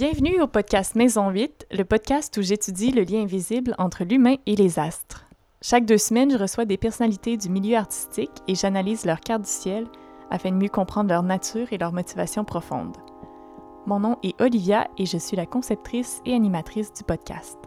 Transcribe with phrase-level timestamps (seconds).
[0.00, 4.56] Bienvenue au podcast Maison 8, le podcast où j'étudie le lien invisible entre l'humain et
[4.56, 5.26] les astres.
[5.60, 9.50] Chaque deux semaines, je reçois des personnalités du milieu artistique et j'analyse leur carte du
[9.50, 9.86] ciel
[10.30, 12.96] afin de mieux comprendre leur nature et leur motivation profonde.
[13.84, 17.58] Mon nom est Olivia et je suis la conceptrice et animatrice du podcast.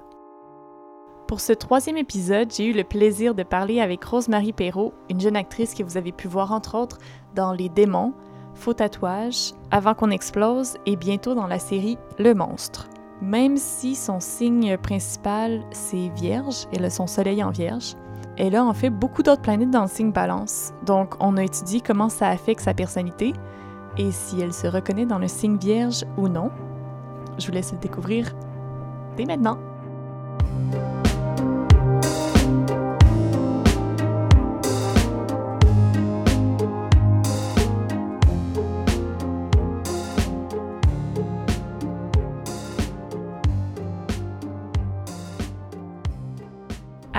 [1.27, 5.35] Pour ce troisième épisode, j'ai eu le plaisir de parler avec Rosemary Perrault, une jeune
[5.35, 6.97] actrice que vous avez pu voir entre autres
[7.35, 8.15] dans Les Démons,
[8.55, 12.87] Faux tatouage, Avant qu'on explose et bientôt dans la série Le Monstre.
[13.21, 17.95] Même si son signe principal c'est Vierge, elle a son soleil en Vierge,
[18.37, 20.73] elle a en fait beaucoup d'autres planètes dans le signe Balance.
[20.85, 23.33] Donc on a étudié comment ça affecte sa personnalité
[23.97, 26.51] et si elle se reconnaît dans le signe Vierge ou non.
[27.37, 28.31] Je vous laisse le découvrir
[29.17, 29.57] dès maintenant.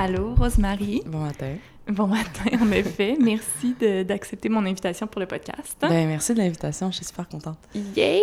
[0.05, 1.02] Allô, Rosemary?
[1.06, 1.55] Bon matin.
[1.88, 3.16] Bon matin, en effet.
[3.22, 3.74] Merci
[4.05, 5.78] d'accepter mon invitation pour le podcast.
[5.80, 7.56] Ben, merci de l'invitation, je suis super contente.
[7.96, 8.20] Yay!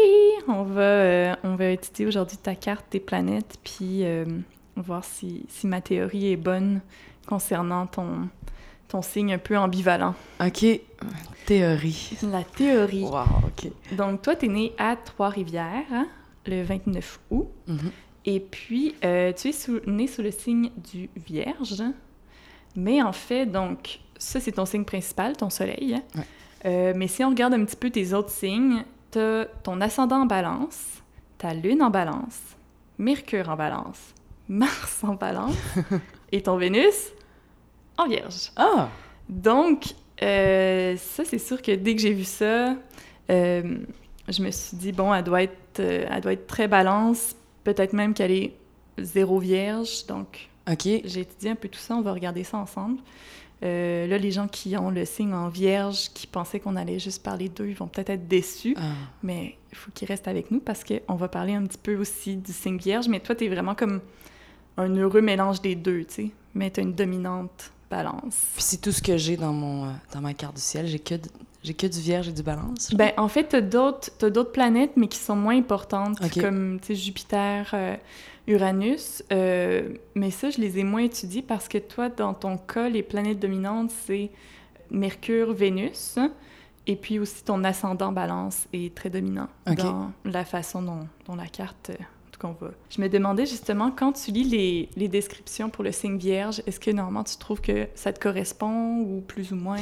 [0.47, 4.25] On va, euh, on va étudier aujourd'hui ta carte des planètes, puis euh,
[4.75, 6.81] voir si, si, ma théorie est bonne
[7.25, 8.29] concernant ton,
[8.87, 10.13] ton signe un peu ambivalent.
[10.39, 10.63] OK.
[11.47, 12.11] Théorie.
[12.31, 13.05] La théorie.
[13.05, 13.71] Wow, OK.
[13.97, 16.07] Donc, toi, tu es né à Trois-Rivières, hein,
[16.45, 17.47] le 29 août.
[17.67, 17.91] Mm-hmm.
[18.25, 21.83] Et puis, euh, tu es né sous le signe du Vierge.
[22.75, 25.97] Mais en fait, donc, ça, c'est ton signe principal, ton soleil.
[26.65, 30.21] Euh, mais si on regarde un petit peu tes autres signes, tu as ton ascendant
[30.21, 31.01] en balance,
[31.37, 32.39] ta lune en balance,
[32.99, 34.13] Mercure en balance,
[34.49, 35.55] Mars en balance
[36.31, 37.11] et ton Vénus
[37.97, 38.51] en Vierge.
[38.55, 38.89] Ah!
[39.27, 42.75] Donc, euh, ça, c'est sûr que dès que j'ai vu ça,
[43.27, 48.13] je me suis dit, bon, elle doit être, elle doit être très balance peut-être même
[48.13, 48.53] qu'elle est
[48.97, 50.05] zéro vierge.
[50.07, 51.95] Donc, j'ai étudié un peu tout ça.
[51.95, 52.99] On va regarder ça ensemble.
[53.63, 57.21] Euh, là, les gens qui ont le signe en vierge, qui pensaient qu'on allait juste
[57.21, 58.75] parler d'eux, ils vont peut-être être déçus.
[58.77, 58.93] Ah.
[59.21, 62.37] Mais il faut qu'ils restent avec nous parce qu'on va parler un petit peu aussi
[62.37, 63.07] du signe vierge.
[63.07, 64.01] Mais toi, tu es vraiment comme
[64.77, 66.31] un heureux mélange des deux, tu sais.
[66.55, 68.35] Mais tu as une dominante balance.
[68.55, 70.87] Puis c'est tout ce que j'ai dans, mon, euh, dans ma carte du ciel.
[70.87, 71.15] J'ai que,
[71.63, 72.93] j'ai que du vierge et du balance.
[72.93, 77.95] Ben, en fait, tu as d'autres planètes, mais qui sont moins importantes, comme Jupiter, euh,
[78.47, 79.23] Uranus.
[79.31, 83.03] Euh, mais ça, je les ai moins étudiées parce que toi, dans ton cas, les
[83.03, 84.31] planètes dominantes, c'est
[84.89, 86.17] Mercure, Vénus.
[86.87, 91.45] Et puis aussi, ton ascendant balance est très dominant dans la façon dont, dont la
[91.45, 91.91] carte
[92.39, 92.71] qu'on va.
[92.89, 96.79] Je me demandais justement, quand tu lis les, les descriptions pour le signe vierge, est-ce
[96.79, 99.77] que normalement tu trouves que ça te correspond ou plus ou moins?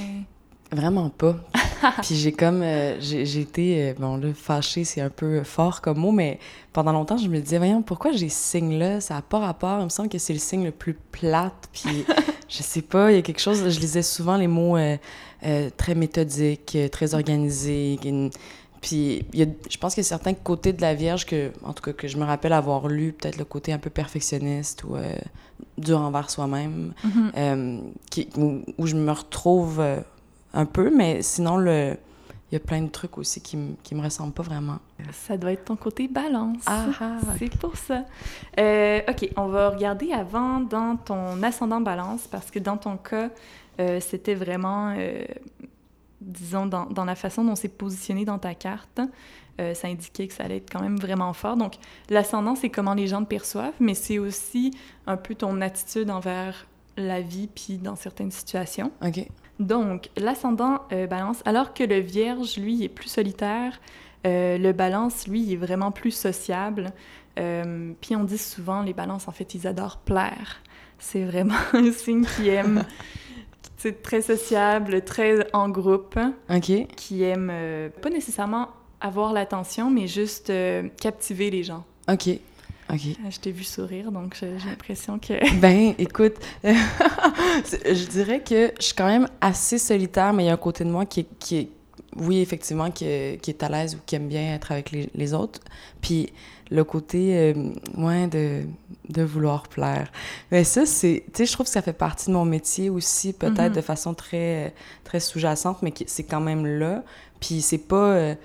[0.71, 1.35] Vraiment pas.
[2.03, 5.97] Puis j'ai comme, euh, j'ai été, euh, bon là, fâchée, c'est un peu fort comme
[5.97, 6.39] mot, mais
[6.73, 9.01] pendant longtemps, je me disais, voyons, pourquoi j'ai ce signe-là?
[9.01, 9.79] Ça n'a pas rapport.
[9.79, 11.69] Il me semble que c'est le signe le plus plate.
[11.73, 12.05] Puis
[12.49, 15.95] je sais pas, il y a quelque chose, je lisais souvent les mots euh, très
[15.95, 17.97] méthodiques, très organisés,
[18.81, 21.93] puis je pense qu'il y a certains côtés de la Vierge que, en tout cas,
[21.93, 24.95] que je me rappelle avoir lu, peut-être le côté un peu perfectionniste ou
[25.77, 27.81] dur envers soi-même, mm-hmm.
[28.77, 29.81] où, je me retrouve
[30.53, 31.97] un peu, mais sinon, le,
[32.51, 34.79] il y a plein de trucs aussi qui, qui me ressemblent pas vraiment.
[35.11, 36.63] Ça doit être ton côté balance.
[36.65, 38.05] Ah, ah C'est pour ça.
[38.57, 43.29] OK, on va regarder avant dans ton ascendant balance, parce que dans ton cas,
[43.99, 44.95] c'était vraiment
[46.21, 48.99] disons, dans, dans, la façon dont c'est positionné dans ta carte,
[49.59, 51.57] euh, ça indiquait que ça allait être quand même vraiment fort.
[51.57, 51.75] Donc,
[52.09, 54.71] l'ascendant, c'est comment les gens te perçoivent, mais c'est aussi
[55.07, 56.67] un peu ton attitude envers
[56.97, 58.91] la vie, puis dans certaines situations.
[59.05, 59.27] OK.
[59.59, 63.79] Donc, l'ascendant euh, balance, alors que le vierge, lui, est plus solitaire,
[64.25, 66.91] euh, le balance, lui, est vraiment plus sociable.
[67.35, 70.61] puis on dit souvent, les balances, en fait, ils adorent plaire.
[70.97, 72.85] C'est vraiment un signe qui aime
[73.79, 76.19] c'est très sociable, très en groupe.
[76.49, 76.87] OK.
[76.95, 78.67] Qui aime euh, pas nécessairement
[78.99, 81.85] avoir l'attention, mais juste euh, captiver les gens.
[82.11, 82.27] OK.
[82.91, 82.99] OK.
[83.05, 85.59] Euh, je t'ai vu sourire, donc j'ai l'impression que...
[85.59, 90.53] ben, écoute, je dirais que je suis quand même assez solitaire, mais il y a
[90.53, 91.69] un côté de moi qui qui est
[92.17, 93.05] oui, effectivement, qui,
[93.41, 95.59] qui est à l'aise ou qui aime bien être avec les, les autres.
[96.01, 96.33] Puis
[96.71, 97.53] le côté,
[97.95, 98.63] moins de,
[99.09, 100.11] de vouloir plaire.
[100.51, 103.33] Mais ça, c'est, tu sais, je trouve que ça fait partie de mon métier aussi,
[103.33, 103.75] peut-être mm-hmm.
[103.75, 107.03] de façon très, très sous-jacente, mais c'est quand même là.
[107.39, 108.35] Puis c'est pas, euh,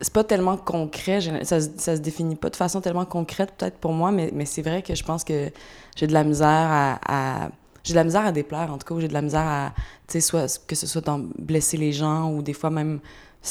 [0.00, 3.92] c'est pas tellement concret, ça, ça se définit pas de façon tellement concrète peut-être pour
[3.92, 5.50] moi, mais, mais c'est vrai que je pense que
[5.96, 7.48] j'ai de la misère à,
[7.82, 9.72] j'ai de la misère à déplaire, en tout cas, j'ai de la misère à,
[10.08, 13.00] tu sais, que ce soit dans blesser les gens ou des fois même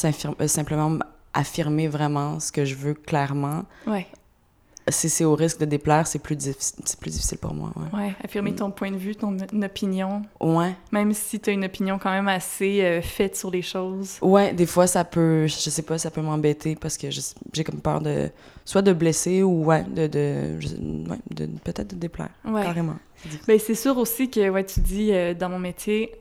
[0.03, 0.99] euh, simplement
[1.33, 4.07] affirmer vraiment ce que je veux clairement, Ouais.
[4.87, 7.71] Si c'est au risque de déplaire, c'est plus, c'est plus difficile pour moi.
[7.75, 7.99] Ouais.
[7.99, 8.15] Ouais.
[8.23, 8.55] Affirmer Mm.
[8.55, 10.75] ton point de vue, ton opinion, Ouais.
[10.91, 14.17] même si tu as une opinion quand même assez euh, faite sur les choses.
[14.21, 17.81] Ouais, des fois, ça peut, je sais pas, ça peut m'embêter parce que j'ai comme
[17.81, 18.29] peur de,
[18.63, 20.59] soit de blesser ou, ouais, de, de,
[21.09, 22.61] ouais, de peut-être de déplaire, Ouais.
[22.61, 22.95] carrément.
[23.47, 26.11] Ben, c'est sûr aussi que, ouais, tu dis, euh, dans mon métier,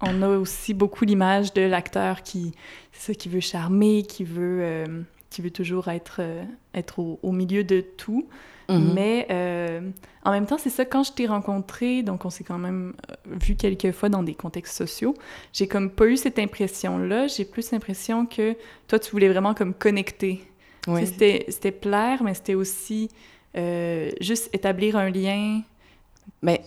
[0.00, 2.52] on a aussi beaucoup l'image de l'acteur qui,
[2.92, 5.02] c'est ça, qui veut charmer, qui veut, euh,
[5.34, 6.44] qui veut toujours être, euh,
[6.74, 8.28] être au, au milieu de tout.
[8.68, 8.92] Mhm.
[8.94, 9.80] Mais euh,
[10.24, 13.14] en même temps, c'est ça, quand je t'ai rencontré, donc on s'est quand même euh,
[13.26, 15.14] vu quelques fois dans des contextes sociaux,
[15.52, 17.26] j'ai comme pas eu cette impression-là.
[17.26, 18.56] J'ai plus l'impression que
[18.88, 20.44] toi, tu voulais vraiment comme connecter.
[20.84, 23.08] Tu sais, C'était c'était plaire, mais c'était aussi
[23.56, 25.62] euh, juste établir un lien.
[26.42, 26.62] Mais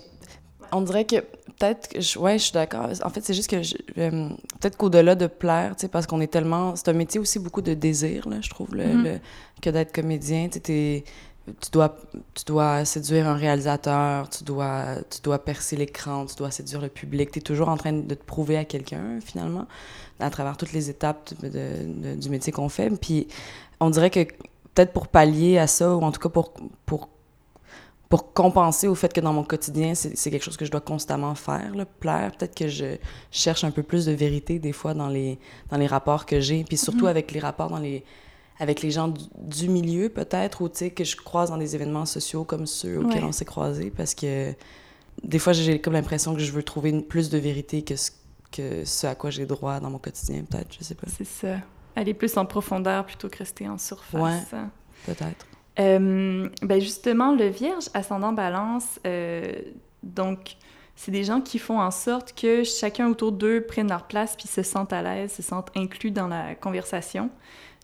[0.71, 2.87] on dirait que peut-être que je, ouais, je suis d'accord.
[3.03, 3.55] En fait, c'est juste que
[3.99, 4.29] euh,
[4.59, 7.61] peut-être qu'au-delà de plaire, tu sais, parce qu'on est tellement, c'est un métier aussi beaucoup
[7.61, 9.03] de désir, là, je trouve, le, Mhm.
[9.03, 9.19] le-
[9.61, 10.49] que d'être comédien.
[10.49, 11.03] Tu
[11.61, 11.95] tu dois,
[12.33, 16.89] tu dois séduire un réalisateur, tu dois, tu dois percer l'écran, tu dois séduire le
[16.89, 17.31] public.
[17.31, 19.65] Tu es toujours en train de te prouver à quelqu'un, finalement,
[20.19, 22.89] à travers toutes les étapes de- de- de- du métier qu'on fait.
[22.99, 23.29] Puis
[23.79, 24.25] on dirait que
[24.73, 26.51] peut-être pour pallier à ça, ou en tout cas pour,
[26.85, 27.07] pour
[28.09, 31.35] pour compenser au fait que dans mon quotidien, c'est quelque chose que je dois constamment
[31.35, 32.31] faire, là, plaire.
[32.37, 32.97] Peut-être que je
[33.31, 35.37] cherche un peu plus de vérité des fois dans les,
[35.69, 37.07] dans les rapports que j'ai, puis surtout Mhm.
[37.07, 38.05] avec les rapports dans les,
[38.59, 41.75] avec les gens du, du milieu peut-être, ou tu sais, que je croise dans des
[41.75, 43.27] événements sociaux comme ceux auxquels Ouais.
[43.29, 44.53] on s'est croisés, parce que
[45.23, 48.11] des fois, j'ai comme l'impression que je veux trouver une- plus de vérité que ce,
[48.51, 51.07] que ce à quoi j'ai droit dans mon quotidien, peut-être, je sais pas.
[51.17, 51.57] C'est ça.
[51.95, 54.21] Aller plus en profondeur plutôt que rester en surface.
[54.53, 54.59] Ouais.
[55.05, 55.45] Peut-être.
[55.79, 59.51] Euh, ben justement, le Vierge ascendant Balance, euh,
[60.03, 60.55] donc
[60.95, 64.47] c'est des gens qui font en sorte que chacun autour d'eux prenne leur place puis
[64.47, 67.29] se sentent à l'aise, se sentent inclus dans la conversation.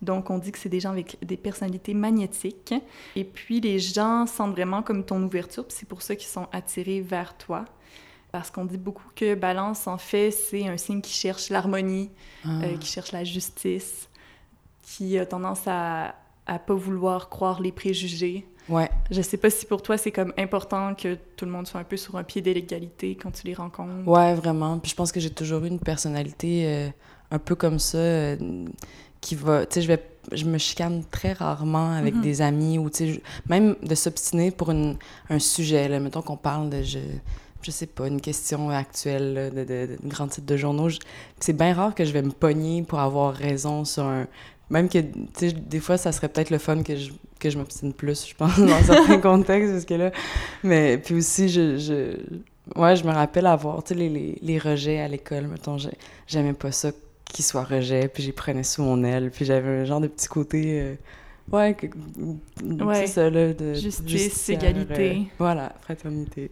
[0.02, 2.74] Donc on dit que c'est des gens avec des personnalités magnétiques.
[3.16, 6.48] Et puis les gens sentent vraiment comme ton ouverture, puis c'est pour ça qu'ils sont
[6.52, 7.66] attirés vers toi.
[8.32, 12.10] Parce qu'on dit beaucoup que Balance, en fait, c'est un signe qui cherche l'harmonie,
[12.44, 12.64] Ah.
[12.64, 14.10] euh, qui cherche la justice,
[14.82, 18.46] qui a tendance à à pas vouloir croire les préjugés.
[18.70, 18.90] Ouais.
[19.12, 21.84] Je sais pas si pour toi c'est comme important que tout le monde soit un
[21.84, 24.08] peu sur un pied d'égalité quand tu les rencontres.
[24.08, 24.80] Ouais, vraiment.
[24.80, 26.90] Puis je pense que j'ai toujours eu une personnalité euh,
[27.32, 28.38] un peu comme ça, euh,
[29.20, 29.66] qui va...
[29.66, 30.04] Tu sais, je vais...
[30.32, 32.22] Je me chicane très rarement avec Mhm.
[32.22, 34.96] des amis ou, tu sais, même de s'obstiner pour une,
[35.30, 36.00] un sujet, là.
[36.00, 36.82] Mettons qu'on parle de...
[36.82, 37.00] Je,
[37.62, 40.88] je sais pas, une question actuelle, là, de, de, de, de grands titres de journaux.
[41.42, 44.28] C'est bien rare que je vais me pogner pour avoir raison sur un...
[44.74, 47.58] Même que, tu sais, des fois, ça serait peut-être le fun que je, que je
[47.58, 50.12] m'obstine plus, je pense, dans certains contextes, parce que là...
[50.64, 51.78] Mais puis aussi, je...
[51.78, 52.18] je
[52.76, 55.98] Ouais, je me rappelle avoir, tu sais, les, les, les rejets à l'école, mettons, j'ai-
[56.28, 56.92] j'aimais pas ça
[57.26, 60.28] qu'ils soient rejets, puis j'y prenais sous mon aile, puis j'avais un genre de petit
[60.30, 60.96] côté, euh,
[61.52, 61.88] ouais, que,
[62.84, 63.06] Ouais.
[63.08, 65.12] ça, là, de Justice, égalité.
[65.12, 66.52] euh, voilà, fraternité.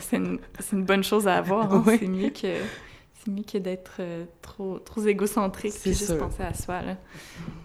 [0.00, 0.38] C'est une,
[0.72, 1.72] une bonne chose à avoir.
[1.72, 1.84] hein.
[2.00, 2.48] C'est mieux que
[3.24, 6.82] c'est mieux que d'être euh, trop trop égocentrique puis juste penser à soi.
[6.82, 6.96] Là.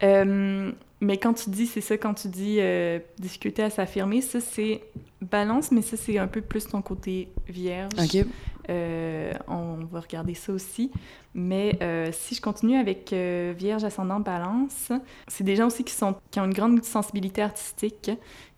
[0.04, 0.72] Euh,
[1.02, 4.82] mais quand tu dis, c'est ça, quand tu dis euh, difficulté à s'affirmer, ça c'est
[5.22, 7.92] balance, mais ça c'est un peu plus ton côté vierge.
[7.98, 8.26] OK.
[8.70, 10.92] Euh, on va regarder ça aussi.
[11.34, 11.78] Mais
[12.12, 14.92] si je continue avec Vierge ascendant Balance,
[15.28, 18.12] c'est des gens aussi qui, sont, qui ont une grande sensibilité artistique,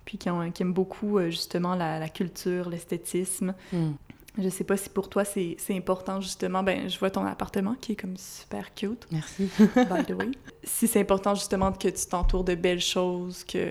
[0.05, 3.53] puis qui, ont- qui aiment beaucoup justement la, la culture, l'esthétisme.
[3.71, 3.91] Hmm.
[4.37, 6.63] Je sais pas si pour toi c'est c'est important justement.
[6.63, 9.49] Ben, je vois ton appartement qui est comme super cute, Merci.
[9.59, 10.31] by the way.
[10.63, 13.69] si c'est important justement que tu t'entoures de belles choses, que,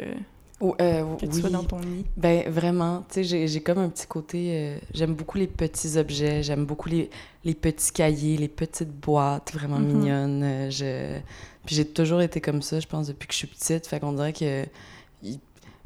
[0.62, 1.40] Oh, euh, que tu oui.
[1.40, 2.04] sois dans ton lit.
[2.18, 4.48] Ben vraiment, tu sais, j'ai- j'ai comme un petit côté...
[4.50, 7.08] euh, j'aime beaucoup les petits objets, j'aime beaucoup les,
[7.46, 9.86] les petits cahiers, les petites boîtes vraiment Mhm.
[9.86, 10.42] mignonnes.
[10.44, 11.18] euh, je...
[11.64, 13.86] Puis j'ai toujours été comme ça, je pense, depuis que je suis petite.
[13.86, 14.66] Fait qu'on dirait que...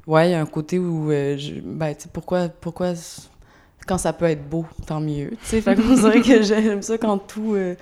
[0.08, 1.10] Ouais, il y a un côté où...
[1.12, 1.54] euh, je...
[1.60, 2.48] Ben, tu sais, pourquoi...
[2.48, 2.94] pourquoi...
[3.86, 5.60] Quand ça peut être beau, tant mieux, tu sais.
[5.60, 7.54] Fait qu'on dirait que j'aime ça quand tout...
[7.54, 7.74] euh,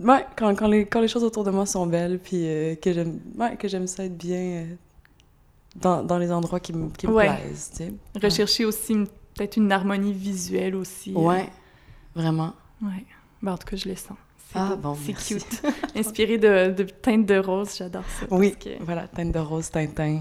[0.00, 2.92] Ouais, quand, quand, les, quand les choses autour de moi sont belles, puis euh, que
[2.92, 4.64] j'aime ouais, que j'aime ça être bien euh,
[5.76, 7.28] dans, dans les endroits qui, me- qui Ouais.
[7.28, 7.92] plaisent, tu sais.
[8.22, 8.94] Rechercher aussi
[9.34, 11.12] peut-être une harmonie visuelle aussi.
[11.12, 11.48] Ouais,
[12.14, 12.54] vraiment.
[12.82, 13.04] Ouais.
[13.42, 14.16] Ben, en tout cas, je le sens.
[14.50, 15.62] C'est Ah, bon, c'est cute.
[15.96, 18.26] Inspiré de, de teintes de rose, j'adore ça.
[18.30, 20.20] Oui, que voilà, teinte de rose, Tintin.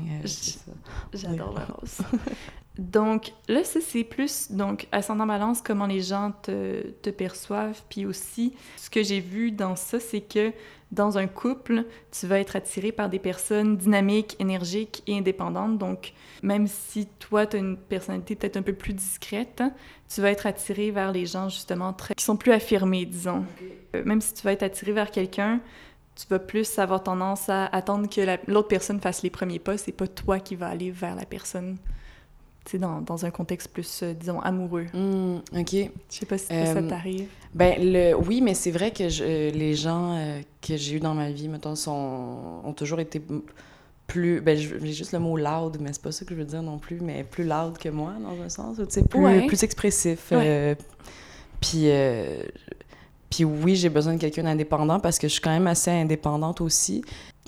[1.13, 1.98] J'adore le rose.
[2.77, 7.81] donc, là, ça, c'est plus, donc, ascendant balance, comment les gens te, te perçoivent.
[7.89, 10.53] Puis aussi, ce que j'ai vu dans ça, c'est que
[10.91, 15.77] dans un couple, tu vas être attiré par des personnes dynamiques, énergiques et indépendantes.
[15.77, 16.13] Donc,
[16.43, 19.63] même si toi, tu as une personnalité peut-être un peu plus discrète,
[20.13, 23.45] tu vas être attiré vers les gens, justement, très, qui sont plus affirmés, disons.
[23.95, 25.59] Euh, Même si tu vas être attiré vers quelqu'un,
[26.15, 29.77] tu vas plus avoir tendance à attendre que l'autre personne fasse les premiers pas.
[29.77, 31.77] C'est pas toi qui vas aller vers la personne.
[32.73, 34.85] Dans, dans, un contexte plus, euh, disons, amoureux.
[34.93, 35.71] Mmh, OK.
[35.73, 37.27] Je sais pas si ça euh, t'arrive.
[37.53, 41.13] Ben, le, oui, mais c'est vrai que je, les gens euh, que j'ai eu dans
[41.13, 43.21] ma vie, mettons, sont, ont toujours été
[44.07, 44.39] plus...
[44.41, 46.77] Ben, j'ai juste le mot loud, mais c'est pas ça que je veux dire non
[46.77, 48.77] plus, mais plus loud que moi, dans un sens.
[48.77, 50.31] Tu sais, plus, plus expressif.
[51.59, 51.89] puis
[53.31, 56.59] puis oui, j'ai besoin de quelqu'un d'indépendant parce que je suis quand même assez indépendante
[56.59, 57.01] aussi.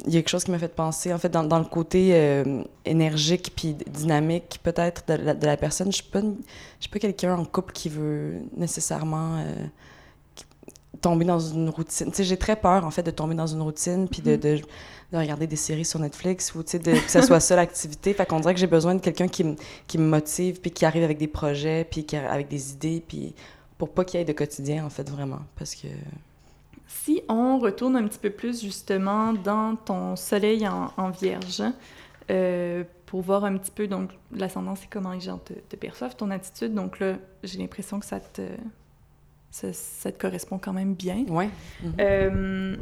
[0.05, 2.11] Il y a quelque chose qui m'a fait penser, en fait, dans, dans le côté
[2.13, 5.91] euh, énergique puis dynamique, peut-être, de, de, la personne.
[5.91, 6.21] Je suis pas,
[6.79, 9.65] suis pas quelqu'un en couple qui veut nécessairement euh,
[11.01, 12.07] tomber dans une routine.
[12.11, 14.39] Tu sais, j'ai très peur, en fait, de tomber dans une routine puis de, mm-hmm.
[14.39, 14.61] de,
[15.11, 18.13] de, regarder des séries sur Netflix ou, tu sais, que ça soit ça l'activité.
[18.13, 19.45] Fait qu'on dirait que j'ai besoin de quelqu'un qui,
[19.87, 23.35] qui me motive puis qui arrive avec des projets puis qui, avec des idées puis
[23.85, 25.41] pour pas qu'il y ait de quotidien, en fait, vraiment.
[25.57, 25.87] Parce que.
[26.87, 31.63] Si on retourne un petit peu plus, justement, dans ton soleil en, vierge,
[32.31, 36.15] euh, pour voir un petit peu, donc, l'ascendance et comment les gens te, te, perçoivent,
[36.15, 36.73] ton attitude.
[36.73, 38.43] Donc là, j'ai l'impression que ça te,
[39.51, 41.25] ça, te correspond quand même bien.
[41.27, 41.45] Oui.
[41.99, 42.77] Euh,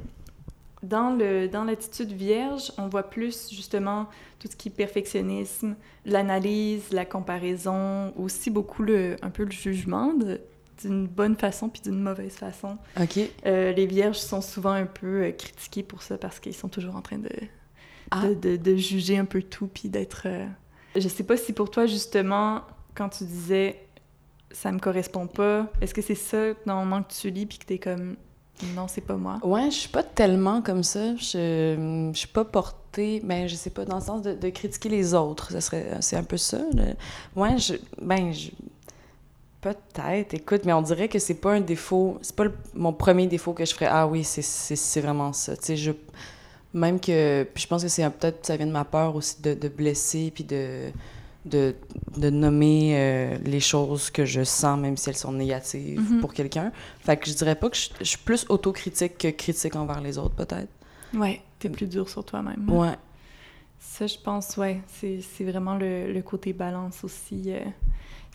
[0.83, 4.07] dans le dans l'attitude vierge, on voit plus justement
[4.39, 10.13] tout ce qui est perfectionnisme, l'analyse, la comparaison, aussi beaucoup le un peu le jugement
[10.13, 10.41] de
[10.81, 12.77] d'une bonne façon puis d'une mauvaise façon.
[12.99, 13.19] OK.
[13.45, 16.95] Euh, les vierges sont souvent un peu euh, critiqués pour ça parce qu'ils sont toujours
[16.95, 17.29] en train de,
[18.11, 18.27] ah.
[18.27, 20.23] de, de, juger un peu tout puis d'être...
[20.25, 20.47] Euh...
[20.95, 22.61] Je sais pas si pour toi, justement,
[22.95, 23.79] quand tu disais
[24.51, 27.79] «ça me correspond pas», est-ce que c'est ça, normalement, que tu lis puis que t'es
[27.79, 28.17] comme
[28.75, 29.39] «non, c'est pas moi».
[29.43, 31.15] Ouais, je suis pas tellement comme ça.
[31.15, 33.21] Je, je suis pas portée...
[33.23, 35.51] Ben, je sais pas, dans le sens de, de critiquer les autres.
[35.51, 35.97] Ça serait...
[36.01, 36.59] C'est un peu ça.
[37.35, 37.75] Ouais, je...
[38.01, 38.49] Ben, je
[39.61, 43.53] Peut-être, écoute, mais on dirait que c'est pas un défaut, c'est pas mon premier défaut
[43.53, 43.89] que je ferais.
[43.89, 45.55] Ah oui, c'est vraiment ça.
[45.55, 45.91] Tu sais, je.
[46.73, 47.43] Même que.
[47.43, 50.31] Puis je pense que c'est peut-être ça vient de ma peur aussi de, de blesser,
[50.33, 50.89] puis de,
[51.45, 51.75] de,
[52.17, 56.19] de nommer euh, les choses que je sens, même si elles sont négatives mm-hmm.
[56.21, 56.71] pour quelqu'un.
[57.01, 60.33] Fait que je dirais pas que je, suis plus autocritique que critique envers les autres,
[60.33, 60.69] peut-être.
[61.13, 62.67] Ouais, t'es plus dur sur toi-même.
[62.67, 62.95] Ouais.
[63.79, 67.43] Ça, je pense, ouais, c'est vraiment le, le, côté balance aussi.
[67.47, 67.59] Euh,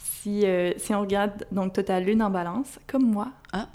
[0.06, 3.28] si, euh, si on regarde, donc tu as ta lune en balance, comme moi.
[3.52, 3.68] Ah.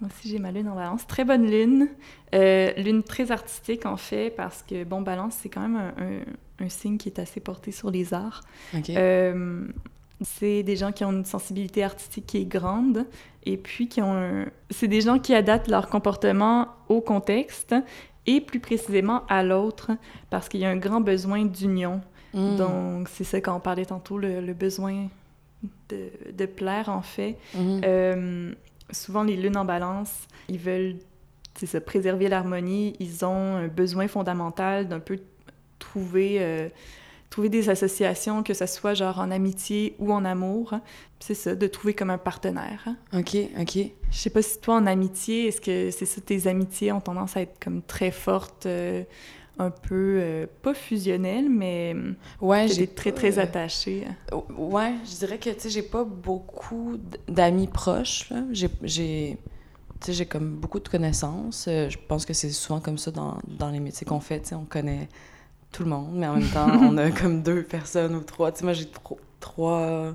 [0.00, 1.06] Moi aussi, j'ai ma lune en balance.
[1.06, 1.88] Très bonne lune.
[2.34, 6.68] Euh, lune très artistique, en fait, parce que, bon, balance, c'est quand même un, un,
[6.68, 8.40] signe qui est assez porté sur les arts.
[8.90, 9.66] Euh,
[10.20, 13.04] c'est des gens qui ont une sensibilité artistique qui est grande
[13.44, 17.74] et puis qui ont C'est des gens qui adaptent leur comportement au contexte
[18.26, 19.90] et plus précisément à l'autre
[20.30, 22.00] parce qu'il y a un grand besoin d'union.
[22.32, 22.56] Hmm.
[22.56, 25.08] Donc, c'est ça quand on parlait tantôt, le, le besoin
[25.88, 27.36] de, de plaire, en fait.
[27.54, 27.80] Mhm.
[27.84, 28.52] Euh,
[28.90, 30.12] souvent, les lunes en balance,
[30.48, 30.96] ils veulent
[31.62, 32.96] se préserver l'harmonie.
[33.00, 35.18] Ils ont un besoin fondamental d'un peu
[35.78, 36.68] trouver, euh,
[37.30, 40.74] trouver des associations, que ce soit genre en amitié ou en amour.
[41.20, 42.88] C'est ça, de trouver comme un partenaire.
[43.12, 43.78] OK, OK.
[44.10, 47.36] Je sais pas si toi, en amitié, est-ce que c'est ça, tes amitiés ont tendance
[47.36, 49.04] à être comme très fortes euh,
[49.58, 51.94] un peu, euh, pas fusionnel, mais
[52.40, 54.04] ouais, j'ai très, très attaché.
[54.56, 59.38] Ouais, je dirais que, tu sais, j'ai pas beaucoup d'amis proches, J'ai, j'ai,
[60.00, 61.66] tu sais, j'ai comme beaucoup de connaissances.
[61.68, 64.48] Euh, je pense que c'est souvent comme ça dans, dans les métiers qu'on fait, tu
[64.50, 65.08] sais, on connaît
[65.70, 68.50] tout le monde, mais en même temps, on a comme deux personnes ou trois.
[68.50, 68.88] Tu sais, moi, j'ai
[69.40, 70.14] trois,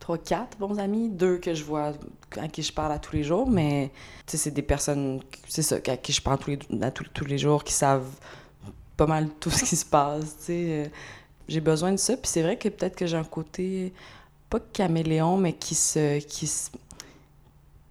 [0.00, 1.92] trois, quatre bons amis, deux que je vois,
[2.36, 3.92] à qui je parle à tous les jours, mais,
[4.26, 7.04] tu sais, c'est des personnes, c'est ça, à qui je parle tous les, à tous,
[7.14, 8.10] tous les jours, qui savent
[9.02, 10.36] pas mal tout ce qui se passe.
[10.48, 10.86] Euh,
[11.48, 13.92] j'ai besoin de ça, puis c'est vrai que peut-être que j'ai un côté,
[14.48, 16.48] pas caméléon, mais qui se, qui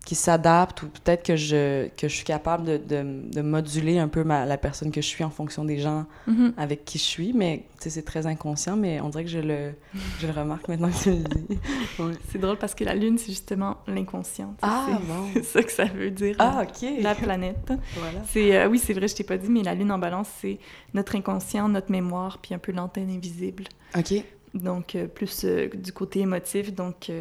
[0.05, 4.08] qui s'adapte ou peut-être que je, que je suis capable de, de, de moduler un
[4.08, 6.53] peu ma, la personne que je suis en fonction des gens mm-hmm.
[6.58, 7.34] avec qui je suis.
[7.34, 9.74] Mais c'est très inconscient, mais on dirait que je le,
[10.20, 11.60] je le remarque maintenant que tu le dis.
[12.31, 14.55] C'est drôle parce que la Lune, c'est justement l'inconscient.
[14.62, 14.88] Ah,
[15.34, 16.36] C'est ça que ça veut dire.
[16.39, 16.88] Ah, OK.
[17.00, 17.72] La planète.
[17.96, 18.20] voilà.
[18.36, 20.60] Euh, oui, c'est vrai, je t'ai pas dit, mais la Lune en balance, c'est
[20.93, 23.65] notre inconscient, notre mémoire, puis un peu l'antenne invisible.
[23.98, 24.13] OK.
[24.53, 26.74] Donc, euh, plus euh, du côté émotif.
[26.74, 27.12] Donc,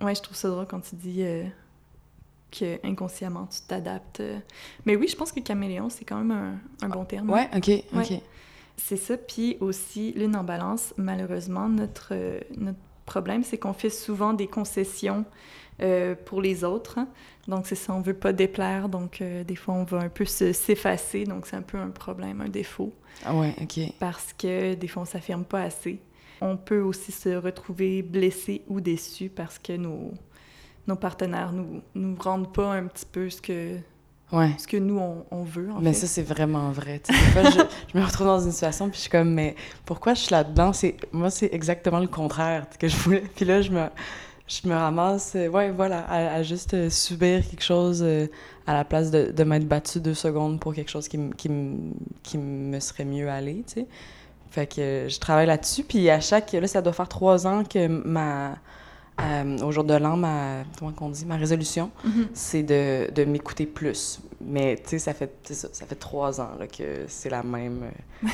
[0.00, 1.24] ouais, je trouve ça drôle quand tu dis
[2.56, 4.22] que inconsciemment tu t'adaptes.
[4.86, 7.30] Mais oui, je pense que caméléon, c'est quand même un, bon terme.
[7.30, 8.20] Ouais, ok, ok.
[8.76, 9.16] C'est ça.
[9.16, 12.14] Puis aussi, lune en balance, malheureusement, notre,
[12.56, 15.24] notre problème, c'est qu'on fait souvent des concessions
[15.80, 16.98] euh, pour les autres.
[17.46, 18.88] Donc, c'est ça, on veut pas déplaire.
[18.88, 21.24] Donc, euh, des fois, on va un peu s'effacer.
[21.24, 22.92] Donc, c'est un peu un problème, un défaut.
[23.24, 23.80] Ah ouais, OK.
[23.98, 26.00] Parce que des fois, on s'affirme pas assez.
[26.40, 30.12] On peut aussi se retrouver blessé ou déçu parce que nos,
[30.86, 33.78] nos partenaires nous, nous rendent pas un petit peu ce que
[34.58, 35.00] ce que nous,
[35.30, 35.68] on, veut.
[35.80, 37.00] mais ça, c'est vraiment vrai.
[37.04, 37.60] Fois, je,
[37.92, 40.72] je, me retrouve dans une situation, puis je suis comme, mais pourquoi je suis là-dedans?
[41.12, 43.22] Moi, c'est exactement le contraire que je voulais.
[43.36, 43.86] Puis là, je me,
[44.46, 48.26] je me ramasse, euh, ouais, voilà, à, juste euh, subir quelque chose euh,
[48.66, 51.50] à la place de, de m'être battu deux secondes pour quelque chose qui, qui,
[52.22, 53.86] qui me serait mieux allé, tu sais.
[54.50, 56.52] Fait que je travaille là-dessus, puis à chaque...
[56.52, 58.56] Là, ça doit faire trois ans que ma...
[59.18, 60.64] au jour de l'an, ma...
[60.78, 61.24] Comment qu'on dit?
[61.26, 62.26] Ma résolution, mm-hmm.
[62.34, 64.20] c'est de, de m'écouter plus.
[64.40, 67.90] Mais, tu sais, ça fait, ça, ça, fait trois ans là, que c'est la même...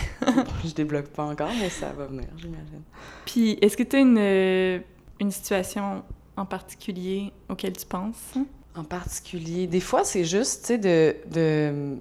[0.64, 2.82] je débloque pas encore, mais ça va venir, j'imagine.
[3.26, 4.82] Puis, est-ce que tu as une
[5.20, 6.02] une situation
[6.36, 8.34] en particulier auquel tu penses?
[8.74, 11.96] En particulier, des fois, c'est juste, tu sais, de, de...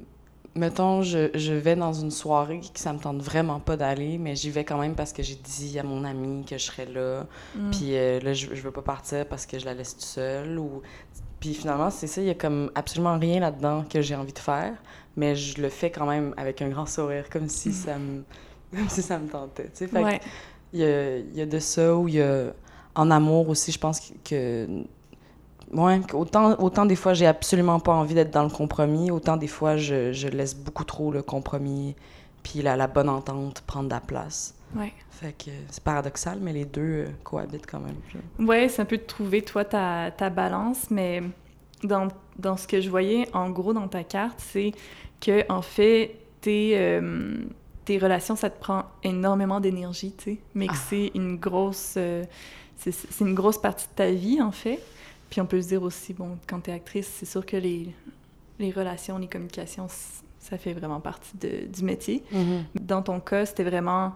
[0.59, 4.35] Mettons, je, je, vais dans une soirée que ça me tente vraiment pas d'aller, mais
[4.35, 7.25] j'y vais quand même parce que j'ai dit à mon ami que je serais là.
[7.55, 7.71] Mm.
[7.71, 10.59] Puis euh, là, je, je, veux pas partir parce que je la laisse toute seule.
[10.59, 10.81] Ou...
[11.39, 14.39] Puis finalement, c'est ça, il y a comme absolument rien là-dedans que j'ai envie de
[14.39, 14.73] faire,
[15.15, 17.71] mais je le fais quand même avec un grand sourire, comme si, mm.
[17.71, 18.23] ça, me...
[18.75, 19.69] comme si ça me tentait.
[19.69, 20.21] Tu sais, fait
[20.73, 22.53] il, y a, il y a de ça où il y a
[22.95, 24.67] en amour aussi, je pense que.
[25.73, 29.47] Ouais, autant, autant des fois, j'ai absolument pas envie d'être dans le compromis, autant des
[29.47, 31.95] fois, je, je laisse beaucoup trop le compromis,
[32.41, 34.55] puis la, la bonne entente prendre de la place.
[34.75, 34.93] Ouais.
[35.11, 38.47] Fait que c'est paradoxal, mais les deux euh, cohabitent quand même.
[38.47, 41.21] Ouais, c'est un peu de trouver, toi, ta, ta balance, mais
[41.83, 42.07] dans,
[42.37, 44.71] dans, ce que je voyais, en gros, dans ta carte, c'est
[45.19, 47.35] que, en fait, tes, euh,
[47.85, 50.85] tes relations, ça te prend énormément d'énergie, tu sais, mais que ah.
[50.89, 51.95] c'est une grosse.
[51.97, 52.23] Euh,
[52.77, 54.79] c'est une grosse partie de ta vie, en fait.
[55.29, 57.93] Puis on peut se dire aussi, bon, quand tu es actrice, c'est sûr que les,
[58.57, 59.87] les relations, les communications,
[60.39, 62.23] ça fait vraiment partie de, du métier.
[62.33, 62.63] Mm-hmm.
[62.81, 64.13] Dans ton cas, c'était vraiment...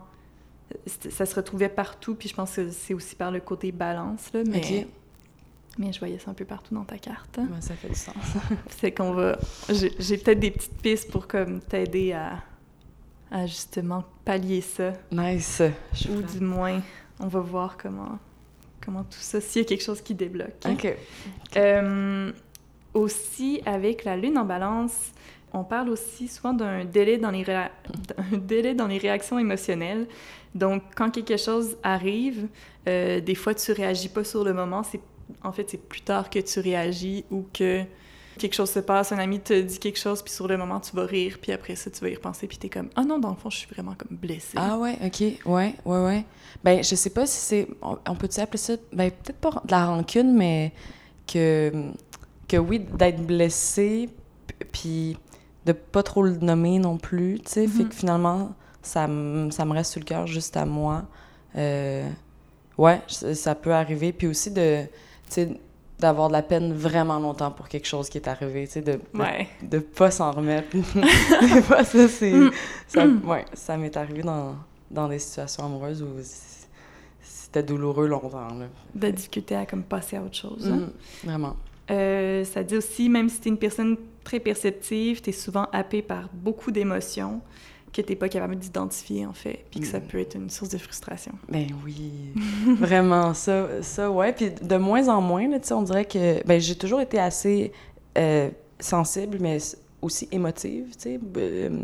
[1.10, 4.42] Ça se retrouvait partout, puis je pense que c'est aussi par le côté balance, là,
[4.46, 4.88] mais...
[5.80, 7.40] Mais je voyais ça un peu partout dans ta carte.
[7.60, 8.16] ça fait du sens.
[8.70, 9.38] c'est qu'on va...
[9.70, 12.44] J'ai peut-être des petites pistes pour comme t'aider à,
[13.32, 14.94] à justement pallier ça.
[15.12, 15.64] Nice.
[16.12, 16.80] Ou du moins,
[17.20, 18.20] on va voir comment
[18.84, 20.66] comment tout ça, s'il y a quelque chose qui débloque.
[20.66, 20.96] OK.
[21.58, 22.32] Euh,
[22.94, 25.12] aussi, avec la lune en balance,
[25.54, 27.46] on parle aussi souvent d'un délai, dans les
[28.32, 30.08] délai dans les réactions émotionnelles.
[30.56, 32.48] Donc, quand quelque chose arrive,
[32.88, 34.84] euh, des fois, tu réagis pas sur le moment.
[34.84, 35.02] C'est
[35.44, 37.84] En fait, c'est plus tard que tu réagis ou que
[38.38, 40.96] quelque chose se passe, un ami te dit quelque chose, puis sur le moment, tu
[40.96, 43.30] vas rire, puis après ça, tu vas y repenser, puis t'es comme «Ah non, dans
[43.30, 46.26] le fond, je suis vraiment comme blessée.» Ah ouais, OK, ouais, ouais, ouais.
[46.64, 47.68] Ben, je sais pas si c'est...
[47.82, 48.74] On peut-tu appeler ça...
[48.92, 50.72] Ben, peut-être pas de la rancune, mais
[51.28, 51.92] que...
[52.48, 54.10] Que oui, d'être blessée,
[54.72, 55.18] puis
[55.66, 57.88] de pas trop le nommer non plus, tu sais, fait mm-hmm.
[57.88, 59.08] que finalement, ça,
[59.50, 61.04] ça me reste sur le cœur juste à moi.
[61.56, 62.08] Euh,
[62.78, 64.84] ouais, ça peut arriver, puis aussi de...
[64.84, 64.90] Tu
[65.30, 65.60] sais,
[66.00, 69.00] d'avoir de la peine vraiment longtemps pour quelque chose qui est arrivé, tu sais, de,
[69.62, 70.68] de, pas s'en remettre.
[71.42, 72.32] des fois, ça, c'est...
[72.32, 72.52] Mm.
[72.88, 74.56] Ça, ouais, ça m'est arrivé dans,
[74.92, 76.10] dans des situations amoureuses où
[77.22, 78.66] c'était douloureux longtemps, là.
[78.96, 80.68] De discuter à comme passer à autre chose.
[80.68, 80.78] Hein.
[80.78, 81.56] Mm, vraiment.
[81.92, 85.68] Euh, ça dit aussi, même si tu es une personne très perceptive, tu es souvent
[85.72, 87.42] happée par beaucoup d'émotions
[87.94, 90.04] que tu n'es pas capable d'identifier, en fait, puis que ça mm.
[90.04, 91.34] peut être une source de frustration.
[91.48, 92.12] Ben oui,
[92.80, 94.34] vraiment, ça, ça, ouais.
[94.34, 96.46] Puis de moins en moins, tu sais, on dirait que...
[96.46, 97.72] Ben, j'ai toujours été assez
[98.18, 99.60] euh, sensible, mais
[100.02, 101.20] aussi émotive, tu sais.
[101.38, 101.84] Euh,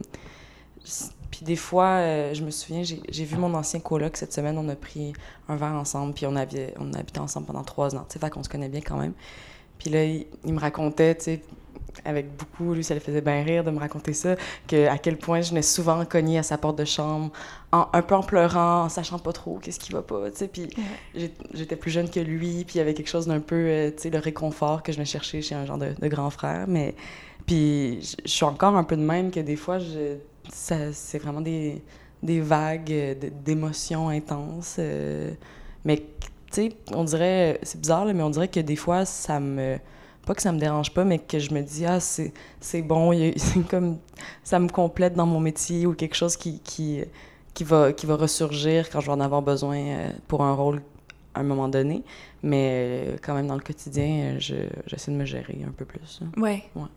[1.30, 4.68] puis des fois, euh, je me souviens, j'ai vu mon ancien coloc cette semaine, on
[4.68, 5.14] a pris
[5.48, 8.32] un verre ensemble, puis on, avait, on habitait ensemble pendant trois ans, tu sais, fait
[8.32, 9.14] qu'on se connaît bien quand même.
[9.78, 11.42] Puis là, il, il me racontait, tu sais,
[12.06, 14.36] avec beaucoup, lui, ça le faisait bien rire de me raconter ça,
[14.68, 17.32] que à quel point je venais souvent cogner à sa porte de chambre,
[17.72, 20.48] en, un peu en pleurant, en sachant pas trop qu'est-ce qui va pas, tu sais,
[20.48, 20.70] puis
[21.54, 24.04] j'étais plus jeune que lui, puis il y avait quelque chose d'un peu, euh, tu
[24.04, 26.96] sais, le réconfort que je venais chercher chez un genre de, grand frère, mais
[27.46, 29.80] puis je suis encore un peu de même que des fois,
[30.52, 31.82] c'est vraiment des,
[32.24, 35.32] des vagues d'émotions intenses, euh,
[35.86, 36.04] mais tu
[36.52, 39.78] sais, on dirait, c'est bizarre, mais on dirait que des fois, ça me
[40.30, 43.68] pas que ça me dérange pas, mais que je me dis, ah, c'est bon, c'est
[43.68, 43.98] comme,
[44.44, 47.02] ça me complète dans mon métier ou quelque chose qui, qui,
[47.56, 50.84] qui, va, qui va ressurgir quand je vais en avoir besoin euh, pour un rôle
[51.34, 52.04] à un moment donné.
[52.44, 56.20] Mais euh, quand même, dans le quotidien, j'essaie de me gérer un peu plus.
[56.38, 56.62] Oui.
[56.76, 56.90] Ouais.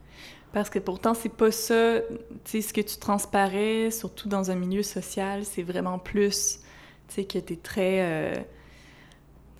[0.52, 2.00] Parce que pourtant, c'est pas ça,
[2.44, 6.58] tu sais, ce que tu transparais, surtout dans un milieu social, c'est vraiment plus,
[7.08, 8.02] tu sais, que tu es très...
[8.02, 8.34] Euh,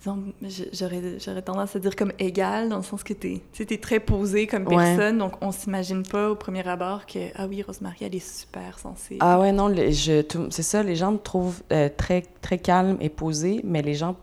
[0.05, 4.65] j'aurais tendance à dire comme égal, dans le sens que tu es, très posé comme
[4.65, 8.79] personne, donc on s'imagine pas au premier abord que, ah oui, Rosemary, elle est super
[8.79, 9.19] sensible.
[9.21, 9.73] Ah ouais, non,
[10.49, 14.15] c'est ça, les gens me trouvent euh, très, très calme et posé, mais les gens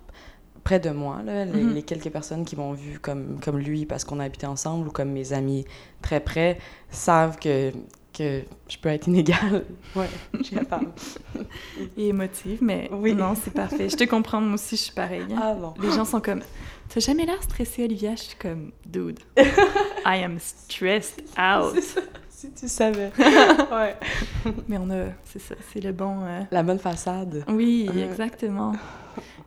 [0.63, 1.75] près de moi, là, les, Mhm.
[1.75, 4.91] les quelques personnes qui m'ont vu comme, comme lui parce qu'on a habité ensemble ou
[4.91, 5.65] comme mes amis
[6.03, 6.59] très près,
[6.91, 7.73] savent que,
[8.13, 9.65] que je peux être inégale.
[9.97, 10.89] Ouais, je suis capable.
[11.97, 13.15] Et émotive, mais Oui.
[13.15, 13.89] non, c'est parfait.
[13.89, 15.27] Je te comprends, moi aussi, je suis pareille.
[15.41, 15.75] Ah bon.
[15.83, 16.43] Les gens sont comme,
[16.89, 18.15] t'as jamais l'air stressé, Olivia?
[18.15, 19.19] Je suis comme, dude,
[20.07, 21.81] I am stressed out.
[21.81, 23.11] Ça, si tu savais.
[23.19, 23.97] ouais.
[24.69, 26.25] Mais on a, c'est ça, c'est le bon...
[26.25, 27.45] euh, La bonne façade.
[27.49, 28.09] Oui, Euh.
[28.11, 28.73] exactement.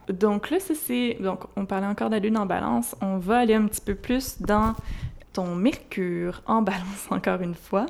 [0.10, 1.18] Donc là, ça c'est.
[1.22, 2.94] Donc, on parlait encore de la lune en balance.
[3.02, 4.76] On va aller un petit peu plus dans
[5.34, 7.86] ton Mercure en balance, encore une fois.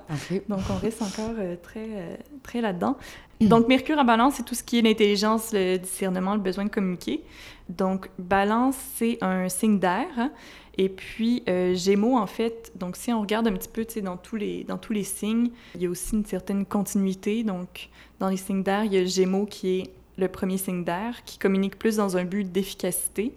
[0.49, 2.97] Donc, on reste encore euh, très, euh, très là-dedans.
[3.41, 6.69] Donc, Mercure en balance, c'est tout ce qui est l'intelligence, le discernement, le besoin de
[6.69, 7.21] communiquer.
[7.69, 10.07] Donc, balance, c'est un signe d'air.
[10.17, 10.31] hein.
[10.77, 14.37] Et puis, euh, Gémeaux, en fait, donc si on regarde un petit peu, dans tous
[14.37, 17.43] les, dans tous les signes, il y a aussi une certaine continuité.
[17.43, 21.23] Donc, dans les signes d'air, il y a Gémeaux qui est le premier signe d'air,
[21.25, 23.35] qui communique plus dans un but d'efficacité,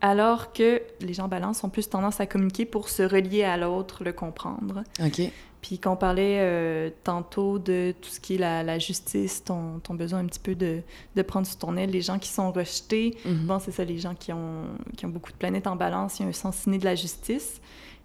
[0.00, 4.04] alors que les gens balance ont plus tendance à communiquer pour se relier à l'autre,
[4.04, 4.84] le comprendre.
[5.04, 5.22] OK.
[5.60, 9.94] Puis qu'on parlait euh, tantôt de tout ce qui est la, la justice, ton, ton
[9.94, 10.82] besoin un petit peu de,
[11.16, 13.16] de prendre sur ton aile les gens qui sont rejetés.
[13.24, 13.46] Mhm.
[13.46, 16.22] Bon, c'est ça, les gens qui ont, qui ont beaucoup de planètes en balance, il
[16.22, 17.60] y a un sens inné de la justice.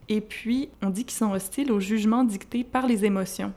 [0.09, 3.53] Et puis, on dit qu'ils sont hostiles au jugement dicté par les émotions.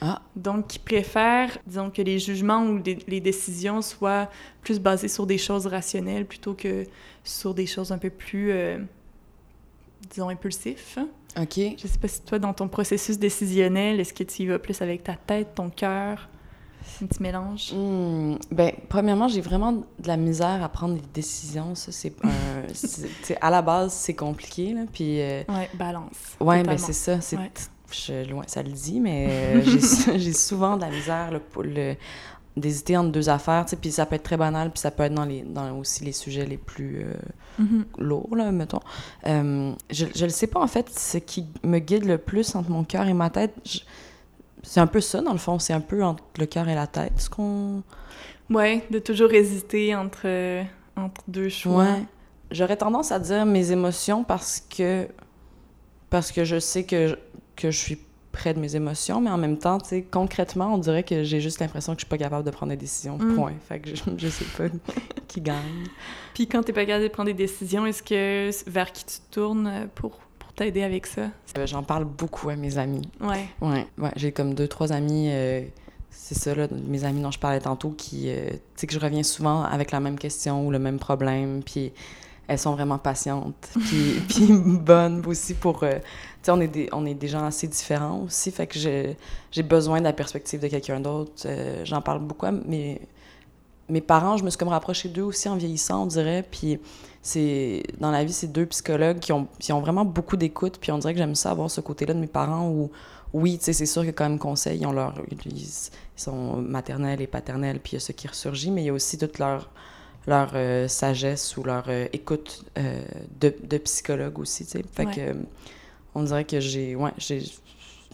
[0.00, 0.22] Ah.
[0.36, 4.30] Donc, qui préfèrent, disons, que les jugements ou des- les décisions soient
[4.62, 6.84] plus basées sur des choses rationnelles plutôt que
[7.24, 8.78] sur des choses un peu plus, euh,
[10.10, 10.98] disons, impulsifs.
[11.38, 11.58] OK.
[11.78, 14.80] Je sais pas si toi, dans ton processus décisionnel, est-ce que tu y vas plus
[14.82, 16.28] avec ta tête, ton cœur,
[17.02, 17.72] un petit mélange?
[17.72, 21.74] Hmm, ben, premièrement, j'ai vraiment de la misère à prendre des décisions.
[21.74, 22.12] Ça, c'est
[22.74, 24.82] sais, à la base, c'est compliqué, là.
[24.92, 26.36] Puis, euh, Ouais, balance.
[26.40, 26.86] ouais, ben totalement.
[26.86, 27.20] c'est ça.
[27.20, 27.36] C'est...
[27.36, 27.50] Ouais.
[27.92, 29.62] Je, loin, ça le dit, mais euh,
[30.16, 31.94] j'ai, souvent de la misère, là, pour le...
[32.56, 33.76] d'hésiter entre deux affaires, tu sais.
[33.76, 35.42] Puis ça peut être très banal, puis ça peut être dans, les...
[35.42, 37.04] dans aussi les sujets les plus...
[37.04, 37.14] euh,
[37.58, 37.84] Mhm.
[37.98, 38.80] lourd, là, mettons.
[39.26, 42.70] Euh, je, je le sais pas, en fait, ce qui me guide le plus entre
[42.70, 43.54] mon cœur et ma tête.
[44.62, 45.58] C'est un peu ça, dans le fond.
[45.58, 47.82] C'est un peu entre le cœur et la tête, ce qu'on...
[48.48, 50.62] Ouais, de toujours hésiter entre, euh,
[50.96, 51.84] entre deux choix.
[51.84, 52.02] Ouais.
[52.50, 55.06] J'aurais tendance à dire mes émotions parce que...
[56.08, 57.14] Parce que je sais que je,
[57.60, 57.98] que je suis
[58.32, 61.40] près de mes émotions, mais en même temps, tu sais, concrètement, on dirait que j'ai
[61.40, 63.18] juste l'impression que je suis pas capable de prendre des décisions.
[63.18, 63.34] Mm.
[63.34, 63.52] Point.
[63.68, 64.64] Fait que je, je sais pas
[65.28, 65.86] qui gagne.
[66.34, 69.34] Puis quand t'es pas capable de prendre des décisions, est-ce que vers qui tu te
[69.34, 71.22] tournes pour, pour t'aider avec ça?
[71.58, 73.08] Euh, J'en parle beaucoup à mes amis.
[73.20, 73.48] Ouais.
[73.60, 75.62] Ouais, ouais, j'ai comme deux, trois amis, euh,
[76.10, 79.00] c'est ça, là, mes amis dont je parlais tantôt, qui, euh, tu sais, que je
[79.00, 81.92] reviens souvent avec la même question ou le même problème, puis
[82.46, 85.82] elles sont vraiment patientes, puis, puis bonnes aussi pour...
[85.82, 85.98] euh,
[86.42, 89.98] sais, on, est des- on est des gens assez différents aussi, fait que j'ai besoin
[89.98, 91.32] de la perspective de quelqu'un d'autre.
[91.46, 93.00] Euh, J'en parle beaucoup à mes,
[93.88, 96.78] mes parents, je me suis comme rapprochée d'eux aussi en vieillissant, on dirait, puis
[97.22, 100.92] c'est dans la vie, c'est deux psychologues qui ont, qui ont vraiment beaucoup d'écoute, puis
[100.92, 102.90] on dirait que j'aime ça avoir ce côté-là de mes parents où
[103.32, 105.14] oui, tu sais, c'est sûr que quand même conseil, ils ont leur
[105.46, 105.66] ils,
[106.16, 108.92] sont maternels et paternels, puis il y a ce qui ressurgit, mais il y a
[108.92, 109.70] aussi toute leur
[110.26, 113.02] leur euh, sagesse ou leur euh, écoute euh,
[113.40, 114.84] de, de psychologue aussi, tu sais.
[114.92, 115.14] Fait Ouais.
[115.14, 115.34] que
[116.14, 117.42] on dirait que j'ai ouais, j'ai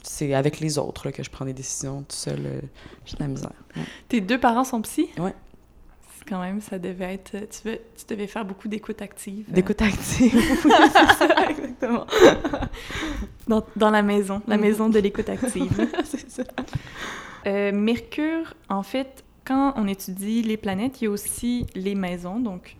[0.03, 2.61] c'est avec les autres là, que je prends des décisions tout seul, euh,
[3.05, 3.53] j'ai de la misère.
[3.77, 3.83] Ouais.
[4.09, 5.09] Tes deux parents sont psy?
[5.17, 7.33] C'est Quand même, ça devait être...
[7.33, 9.47] Tu, veux- tu devais faire beaucoup d'écoute active.
[9.51, 10.33] euh, D'écoute active.
[11.51, 12.07] Exactement.
[13.49, 14.63] dans, dans la maison, la Mhm.
[14.63, 15.89] maison de l'écoute active.
[16.05, 16.45] c'est ça.
[17.47, 22.41] Euh, Mercure, en fait, quand on étudie les planètes, il y a aussi les maisons.
[22.41, 22.77] Donc,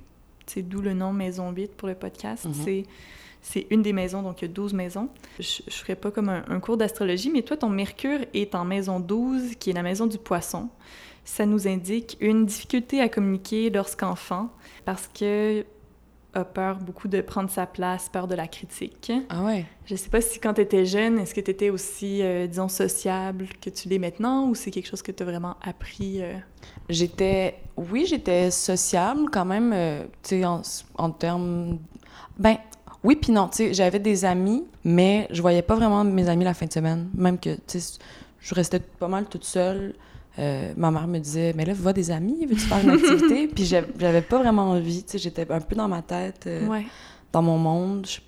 [0.47, 2.45] c'est d'où le nom Maison 8 pour le podcast.
[2.47, 2.55] Mhm.
[2.65, 2.83] C'est
[3.49, 5.09] c'est une des maisons, donc il y a 12 maisons.
[5.39, 8.65] Je ne ferai pas comme un, un cours d'astrologie, mais toi, ton Mercure est en
[8.65, 10.69] maison 12, qui est la maison du poisson.
[11.25, 14.51] Ça nous indique une difficulté à communiquer lorsqu'enfant,
[14.85, 15.65] parce que
[16.35, 19.11] a peur beaucoup de prendre sa place, peur de la critique.
[19.31, 19.65] Ah ouais?
[19.87, 22.69] Je sais pas si quand tu étais jeune, est-ce que tu étais aussi, euh, disons,
[22.69, 26.21] sociable que tu l'es maintenant ou c'est quelque chose que tu as vraiment appris?
[26.21, 26.35] euh?
[26.91, 30.61] J'étais, oui, j'étais sociable quand même, euh, tu sais, en,
[30.97, 31.79] en termes,
[32.39, 32.59] ben,
[33.07, 36.45] oui puis non, tu sais, j'avais des amis, mais je voyais pas vraiment mes amis
[36.45, 37.99] la fin de semaine, même que, tu sais,
[38.41, 39.95] je restais pas mal toute seule.
[40.39, 43.47] Euh, ma mère me disait, mais là, va des amis, veux-tu faire une activité?
[43.55, 46.85] puis j'avais pas vraiment envie, tu sais, j'étais un peu dans ma tête, euh, Ouais.
[47.33, 48.07] dans mon monde.
[48.07, 48.21] Je-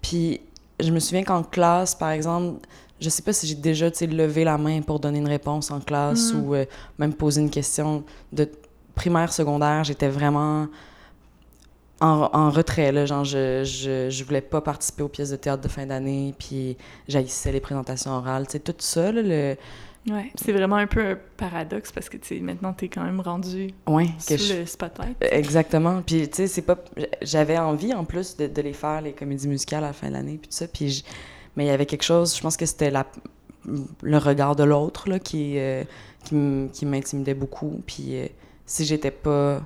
[0.00, 0.40] Puis
[0.78, 2.60] je me souviens qu'en classe, par exemple,
[3.00, 5.70] je sais pas si j'ai déjà, tu sais, levé la main pour donner une réponse
[5.72, 6.40] en classe Mm.
[6.44, 6.64] ou euh,
[6.98, 8.48] même poser une question de
[8.94, 10.68] primaire, secondaire, j'étais vraiment
[12.00, 15.62] en, en retrait, là, genre je, je, je voulais pas participer aux pièces de théâtre
[15.62, 16.76] de fin d'année, puis
[17.08, 19.56] j'haïssais les présentations orales, tu sais, tout ça, là, le,
[20.08, 23.70] Ouais, c'est vraiment un peu un paradoxe parce que, tu maintenant, t'es quand même rendu
[23.88, 25.16] Ouais, sous je- le spotlight.
[25.20, 26.00] Exactement.
[26.06, 26.76] Puis, tu sais, c'est pas...
[27.22, 30.12] J'avais envie, en plus, de, de les faire, les comédies musicales, à la fin de
[30.12, 30.68] l'année, puis tout ça.
[30.68, 31.02] Puis, je-
[31.56, 33.04] mais il y avait quelque chose, je pense que c'était la...
[34.02, 35.82] le regard de l'autre, là, qui, euh,
[36.22, 37.82] qui m'intimidait beaucoup.
[37.84, 38.26] Puis, euh,
[38.64, 39.60] si j'étais pas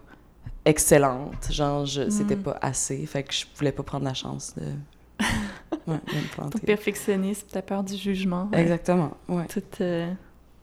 [0.65, 2.43] excellente, genre, je- c'était Mm.
[2.43, 3.05] pas assez.
[3.07, 4.65] Fait que je voulais pas prendre la chance de...
[5.87, 6.59] ouais, de me Ton planter.
[6.61, 8.49] perfectionnisme, ta peur du jugement.
[8.53, 8.61] ouais.
[8.61, 9.47] Exactement, ouais.
[9.47, 10.13] Tout, euh,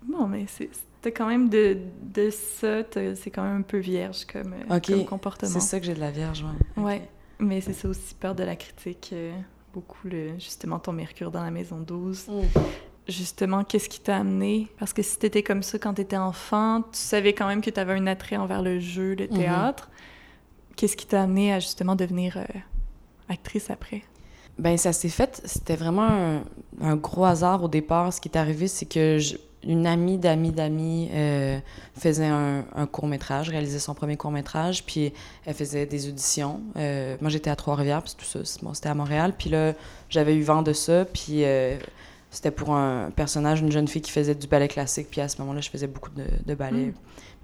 [0.08, 0.70] Bon, mais c'est
[1.02, 5.06] t'as quand même de, de ça, c'est quand même un peu vierge comme, euh, comme
[5.06, 5.52] comportement.
[5.52, 6.44] C'est ça que j'ai de la vierge,
[6.78, 6.84] ouais.
[6.84, 9.10] Ouais, mais c'est ça aussi, peur de la critique.
[9.14, 9.32] euh,
[9.74, 12.26] beaucoup, le, justement, ton Mercure dans la maison 12.
[12.30, 12.62] Ok.
[13.08, 14.68] Justement, qu'est-ce qui t'a amené?
[14.80, 17.94] Parce que si t'étais comme ça quand t'étais enfant, tu savais quand même que t'avais
[17.94, 19.38] un attrait envers le jeu, le Mhm.
[19.38, 19.90] théâtre.
[20.76, 22.44] Qu'est-ce qui t'a amené à justement devenir euh,
[23.30, 24.04] actrice après?
[24.60, 26.44] Ben, ça s'est fait, c'était vraiment un,
[26.82, 28.12] un gros hasard au départ.
[28.12, 31.60] Ce qui est arrivé, c'est que je- une amie d'amis d'amis euh,
[31.98, 35.14] faisait un, un court-métrage, réalisait son premier court-métrage, puis
[35.46, 36.62] elle faisait des auditions.
[36.76, 39.34] Euh, moi, j'étais à Trois-Rivières, puis tout ça, bon, c'était à Montréal.
[39.38, 39.74] Puis là,
[40.10, 41.78] j'avais eu vent de ça, puis euh,
[42.38, 45.42] c'était pour un personnage, une jeune fille qui faisait du ballet classique, puis à ce
[45.42, 46.88] moment-là, je faisais beaucoup de, de ballet.
[46.88, 46.94] Mm.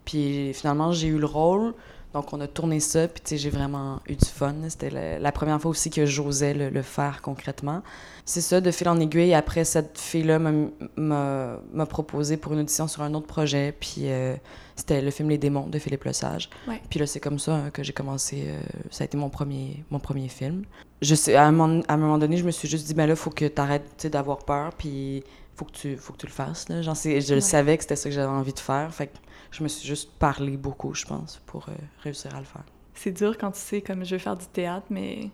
[0.06, 1.74] Puis finalement, j'ai eu le rôle.
[2.14, 4.54] Donc, on a tourné ça, puis tu sais, j'ai vraiment eu du fun.
[4.70, 7.82] C'était la, la première fois aussi que j'osais le, le faire concrètement.
[8.26, 9.34] C'est ça, de fil en aiguille.
[9.34, 14.36] Après, cette fille-là m'a- proposé pour une audition sur un autre projet, puis euh,
[14.76, 16.50] c'était le film Les démons de Philippe Lesage.
[16.68, 16.82] Ouais.
[16.90, 18.46] Puis là, c'est comme ça hein, que j'ai commencé.
[18.48, 20.64] euh, ça a été mon premier, mon premier film.
[21.02, 23.06] Je sais, à un, moment, à un moment donné, je me suis juste dit, ben
[23.08, 25.24] là, faut que tu arrêtes d'avoir peur, puis
[25.56, 26.70] faut que tu, faut que tu le fasses.
[26.70, 26.82] Là.
[26.82, 28.92] Genre, je le savais que c'était ça que j'avais envie de faire.
[28.94, 29.18] Fait que
[29.52, 32.64] je me suis juste parlé beaucoup, je pense, pour euh, réussir à le faire.
[32.96, 35.30] C'est dur quand tu sais, comme je veux faire du théâtre, mais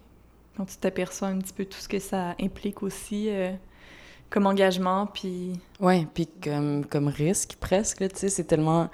[0.58, 3.52] quand tu t'aperçois un petit peu tout ce que ça implique aussi euh,
[4.30, 5.54] comme engagement, puis...
[5.80, 8.90] Ouais, puis comme, comme risque presque, tu sais, c'est tellement...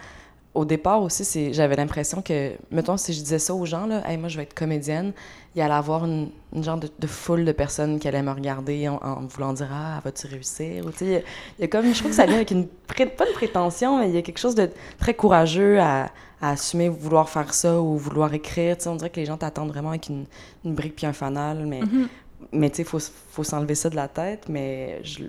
[0.53, 4.29] Au départ aussi, j'avais l'impression que, mettons, si je disais ça aux gens, là, moi,
[4.29, 5.11] je vais être comédienne,
[5.53, 6.29] il y allait avoir une,
[6.61, 10.27] genre de, foule de personnes qui allaient me regarder en, en voulant dire «Ah, vas-tu
[10.27, 11.19] réussir?» Ou il y a-
[11.59, 14.07] il y a comme, je trouve que ça vient avec une, pas une prétention, mais
[14.07, 16.09] il y a quelque chose de très courageux à,
[16.41, 19.37] à assumer vouloir faire ça ou vouloir écrire, tu sais, on dirait que les gens
[19.37, 20.25] t'attendent vraiment avec une,
[20.63, 21.81] une brique puis un fanal, mais...
[21.81, 22.07] Mhm.
[22.51, 25.23] Mais tu sais, il faut, faut s'enlever ça de la tête, mais je,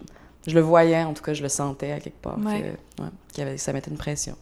[0.47, 2.39] je le voyais, en tout cas, je le sentais à quelque part.
[2.39, 2.61] Ouais.
[2.99, 4.37] que, ouais, qu'il y avait, ça mettait une pression.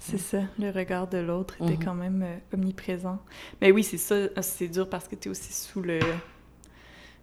[0.00, 1.84] C'est ça, le regard de l'autre était Mhm.
[1.84, 3.18] quand même euh, omniprésent.
[3.60, 6.00] Mais oui, c'est ça, c'est dur parce que tu es aussi sous le...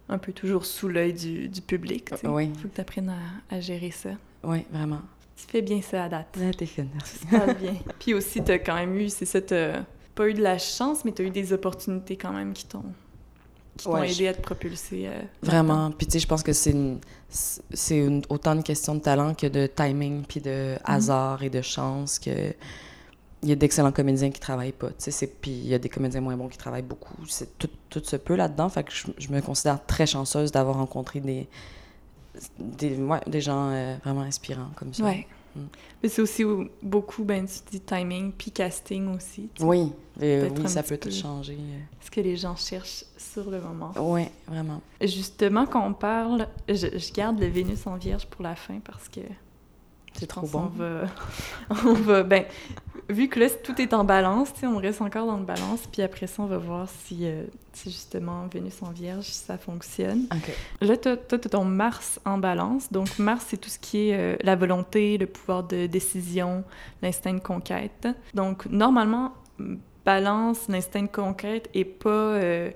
[0.08, 2.10] un peu toujours sous l'œil du, du public.
[2.24, 3.10] Oui, faut que tu apprennes
[3.50, 4.10] à, à gérer ça.
[4.44, 5.00] oui, vraiment.
[5.36, 6.36] Tu fais bien ça à date.
[6.38, 6.88] Là, t'es fine.
[7.30, 7.74] Passe bien.
[7.98, 9.82] Puis aussi, tu as quand même eu, c'est ça, t'as
[10.14, 12.82] pas eu de la chance, mais tu as eu des opportunités quand même qui t'ont
[13.76, 15.06] qui t'ont Ouais, aidé à te propulser.
[15.06, 15.90] euh, Vraiment.
[15.90, 19.34] Puis tu sais, je pense que c'est une, c'est une- autant une question de talent
[19.34, 22.54] que de timing, puis de hasard et de chance que
[23.42, 24.88] il y a d'excellents comédiens qui travaillent pas.
[24.88, 27.14] Tu sais, c'est- puis il y a des comédiens moins bons qui travaillent beaucoup.
[27.28, 28.70] C'est tout, tout se peut là-dedans.
[28.70, 31.46] Fait que je, je me considère très chanceuse d'avoir rencontré des,
[32.58, 35.04] des, ouais, des gens euh, vraiment inspirants comme ça.
[35.04, 35.26] Ouais.
[35.54, 35.60] Mm.
[36.02, 36.44] Mais c'est aussi
[36.82, 39.48] beaucoup, ben, tu dis timing, puis casting aussi.
[39.54, 41.58] tu Oui, euh, oui, ça peut tout changer.
[42.00, 43.92] Ce que les gens cherchent sur le moment.
[43.98, 44.80] Oui, vraiment.
[45.00, 49.08] Justement, quand on parle, je, je garde le Vénus en Vierge pour la fin parce
[49.08, 49.20] que
[50.14, 50.60] C'est trop bon.
[50.60, 51.04] qu'on va,
[51.84, 52.44] on va, ben,
[53.08, 56.02] vu que là tout est en balance, tu on reste encore dans le balance, puis
[56.02, 60.26] après ça on va voir si, euh, si justement Vénus en Vierge ça fonctionne.
[60.32, 60.52] OK.
[60.80, 62.92] Là, toi, toi, t'as ton Mars en balance.
[62.92, 66.64] Donc, Mars, c'est tout ce qui est euh, la volonté, le pouvoir de décision,
[67.02, 68.08] l'instinct de conquête.
[68.34, 69.32] Donc, normalement,
[70.04, 72.70] balance, l'instinct de conquête est pas, euh,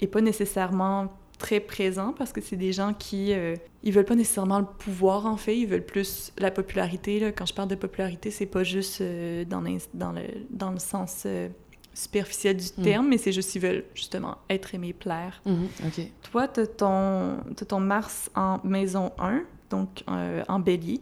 [0.00, 1.12] est pas nécessairement
[1.46, 3.54] très présent parce que c'est des gens qui euh,
[3.84, 7.30] ils veulent pas nécessairement le pouvoir en fait ils veulent plus la popularité là.
[7.30, 9.62] quand je parle de popularité c'est pas juste euh, dans,
[9.94, 11.48] dans le dans le sens euh,
[11.94, 12.82] superficiel du Mm.
[12.82, 16.00] terme mais c'est juste qu'ils veulent justement être aimés plaire Mhm, OK.
[16.30, 21.00] toi, tu as ton, t'as ton Mars en maison 1, donc euh, en bélier.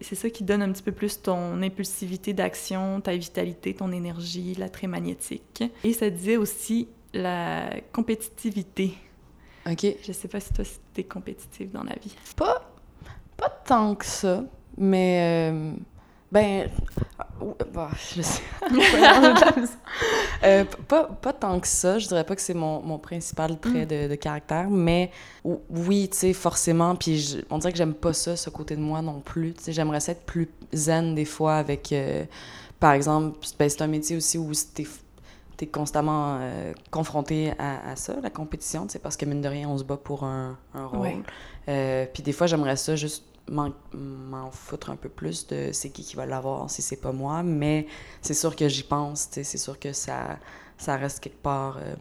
[0.00, 4.54] C'est ça qui donne un petit peu plus ton impulsivité d'action, ta vitalité, ton énergie,
[4.54, 5.64] l'attrait magnétique.
[5.82, 8.92] Et ça disait aussi la compétitivité.
[9.66, 9.86] OK.
[10.06, 12.14] Je sais pas si toi, tu es compétitive dans la vie.
[12.36, 12.62] Pas,
[13.36, 14.42] pas tant que ça,
[14.76, 15.50] mais...
[15.50, 15.72] euh,
[16.30, 16.68] ben...
[17.72, 18.42] bah, je sais.
[20.44, 21.98] Euh, pas, pas tant que ça.
[21.98, 25.10] Je dirais pas que c'est mon, mon principal trait de, de caractère, mais
[25.44, 26.94] ou- oui, tu sais, forcément.
[26.96, 29.52] Puis je- on dirait que j'aime pas ça, ce côté de moi non plus.
[29.54, 31.92] Tu sais, j'aimerais ça être plus zen des fois avec...
[31.92, 32.24] euh,
[32.78, 34.52] par exemple, ben, c'est un métier aussi où
[35.60, 39.48] es constamment euh, confronté à, à ça, la compétition, tu sais, parce que mine de
[39.48, 41.22] rien, on se bat pour un, un rôle.
[41.68, 46.02] Euh, puis des fois, j'aimerais ça juste m'en foutre un peu plus de c'est qui
[46.02, 47.86] qui va l'avoir si c'est pas moi, mais
[48.20, 50.38] c'est sûr que j'y pense, c'est sûr que ça,
[50.76, 51.94] ça reste quelque part euh,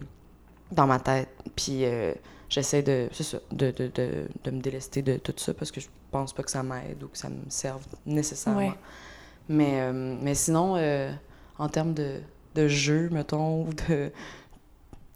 [0.72, 1.30] dans ma tête.
[1.56, 2.13] Puis euh,
[2.50, 3.10] j'essaie de,
[3.52, 6.52] de, de, de, de, me délester de tout ça parce que je pense pas que
[6.52, 8.74] ça m'aide ou que ça me serve nécessairement.
[9.50, 10.76] Mais, euh, mais sinon,
[11.58, 12.20] en termes de,
[12.62, 14.12] de jeu, mettons, ou de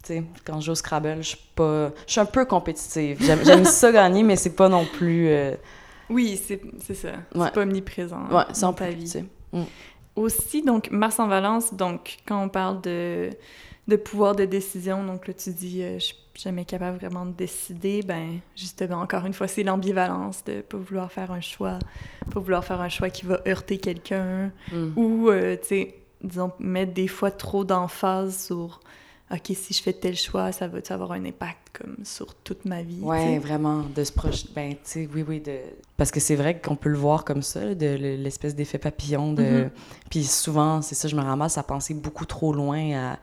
[0.03, 1.91] sais, quand je joue au Scrabble, je suis pas.
[2.05, 3.17] Je suis un peu compétitive.
[3.21, 5.27] J'aime ça gagner, mais c'est pas non plus.
[5.29, 5.55] Euh,
[6.09, 7.09] oui, c'est ça.
[7.33, 9.23] C'est pas omniprésent ouais, dans ta vie.
[9.53, 9.63] Mm.
[10.15, 13.29] Aussi, donc, Mars en Valence, donc, quand on parle de,
[13.87, 17.31] de pouvoir de décision, donc là, tu dis, euh, je suis jamais capable vraiment de
[17.31, 21.79] décider, ben, justement, encore une fois, c'est l'ambivalence de pas vouloir faire un choix,
[22.29, 24.91] pas vouloir faire un choix qui va heurter quelqu'un, mm.
[24.97, 28.79] ou, euh, tu sais, disons, mettre des fois trop d'emphase sur
[29.33, 32.81] OK, si je fais tel choix, ça va avoir un impact comme sur toute ma
[32.81, 32.99] vie.
[33.01, 34.49] Oui, vraiment, de se projeter.
[34.53, 35.39] Ben, tu sais, oui, oui.
[35.39, 35.57] De...
[35.95, 39.31] Parce que c'est vrai qu'on peut le voir comme ça, de l'espèce d'effet papillon.
[39.31, 39.43] De...
[39.43, 39.69] Mm-hmm.
[40.09, 43.19] Puis souvent, c'est ça, je me ramasse à penser beaucoup trop loin à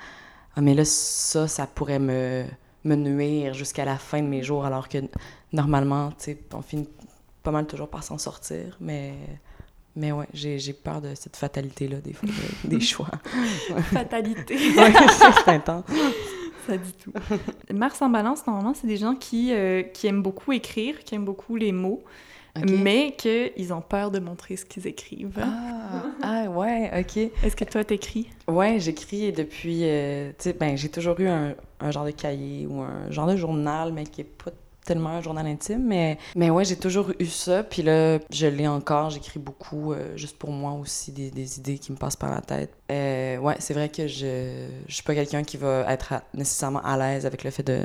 [0.57, 2.45] Ah, mais là, ça, ça pourrait me,
[2.85, 4.99] me nuire jusqu'à la fin de mes jours, alors que
[5.53, 6.89] normalement, tu sais, on finit
[7.43, 9.15] pas mal toujours par s'en sortir, mais
[9.99, 12.29] mais ouais, j'ai peur de cette fatalité-là, des fois,
[12.65, 13.11] des choix.
[13.93, 14.55] Fatalité.
[14.77, 14.95] oui,
[15.45, 15.85] c'est intense.
[16.67, 17.13] Ça dit tout.
[17.75, 21.25] Mars en balance, normalement, c'est des gens qui, euh, qui aiment beaucoup écrire, qui aiment
[21.25, 22.03] beaucoup les mots,
[22.57, 25.41] mais qu'ils ont peur de montrer ce qu'ils écrivent.
[25.41, 27.17] Ah, ah ouais, OK.
[27.43, 28.29] Est-ce que toi, t'écris?
[28.47, 29.81] Ouais, j'écris depuis...
[29.83, 33.27] Euh, tu sais, ben, j'ai toujours eu un, un, genre de cahier ou un genre
[33.27, 34.51] de journal, mais qui est pas
[34.89, 37.63] tellement un journal intime, mais, mais ouais, j'ai toujours eu ça.
[37.63, 39.11] Puis là, je l'ai encore.
[39.11, 42.73] J'écris beaucoup, euh, juste pour moi aussi, des, idées qui me passent par la tête.
[42.91, 46.97] Euh, ouais, c'est vrai que je, je suis pas quelqu'un qui va être nécessairement à
[46.97, 47.83] l'aise avec le fait de,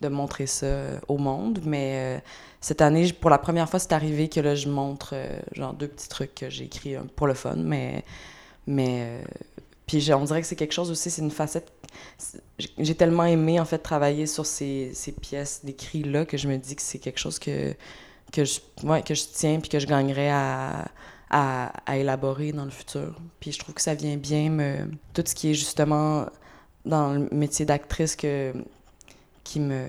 [0.00, 0.66] de montrer ça
[1.06, 2.18] au monde, mais euh,
[2.62, 5.14] cette année, pour la première fois, c'est arrivé que là, je montre
[5.52, 8.04] genre deux petits trucs que j'ai écrits pour le fun, mais
[9.86, 11.72] puis on dirait que c'est quelque chose aussi, c'est une facette.
[12.78, 16.56] J'ai tellement aimé en fait travailler sur ces, ces pièces d'écrit là que je me
[16.56, 17.74] dis que c'est quelque chose que
[18.32, 18.60] que je
[19.04, 20.88] que je tiens puis que je gagnerais à,
[21.30, 23.16] à, à, élaborer dans le futur.
[23.38, 26.26] Puis je trouve que ça vient bien me tout ce qui est justement
[26.84, 28.52] dans le métier d'actrice que
[29.44, 29.86] qui me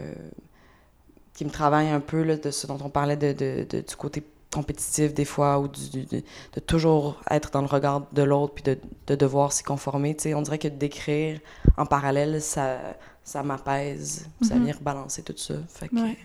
[1.34, 3.96] qui me travaille un peu là, de ce dont on parlait de, de, de du
[3.96, 4.24] côté
[4.58, 9.16] compétitif des fois ou de, toujours être dans le regard de l'autre puis de, de
[9.16, 10.16] devoir s'y conformer.
[10.18, 11.40] sais on dirait que d'écrire
[11.78, 12.80] en parallèle, ça,
[13.24, 14.66] ça m'apaise, ça mhm.
[14.66, 15.56] vient rebalancer tout ça.
[15.68, 16.18] Fait que, ouais.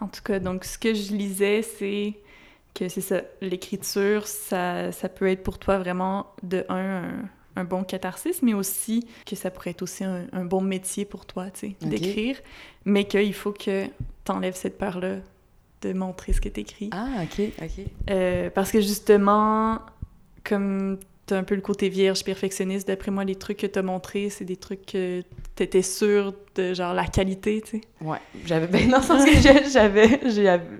[0.00, 2.14] En tout cas, donc ce que je lisais, c'est
[2.74, 7.04] que c'est ça, l'écriture, ça, ça peut être pour toi vraiment de un,
[7.56, 11.26] un, bon catharsis, mais aussi que ça pourrait être aussi un, un bon métier pour
[11.26, 12.36] toi, tu sais, d'écrire,
[12.84, 15.16] mais qu'il faut que tu enlèves cette peur-là
[15.82, 16.90] de montrer ce que tu écris.
[16.92, 17.84] Ah, OK, OK.
[18.10, 19.80] Euh, parce que justement,
[20.44, 23.78] comme tu as un peu le côté vierge perfectionniste, d'après moi, les trucs que tu
[23.78, 25.22] as montrés, c'est des trucs que
[25.56, 27.80] tu étais sûr de genre la qualité, tu sais.
[28.00, 28.98] Ouais, j'avais ben non,
[29.72, 30.20] j'avais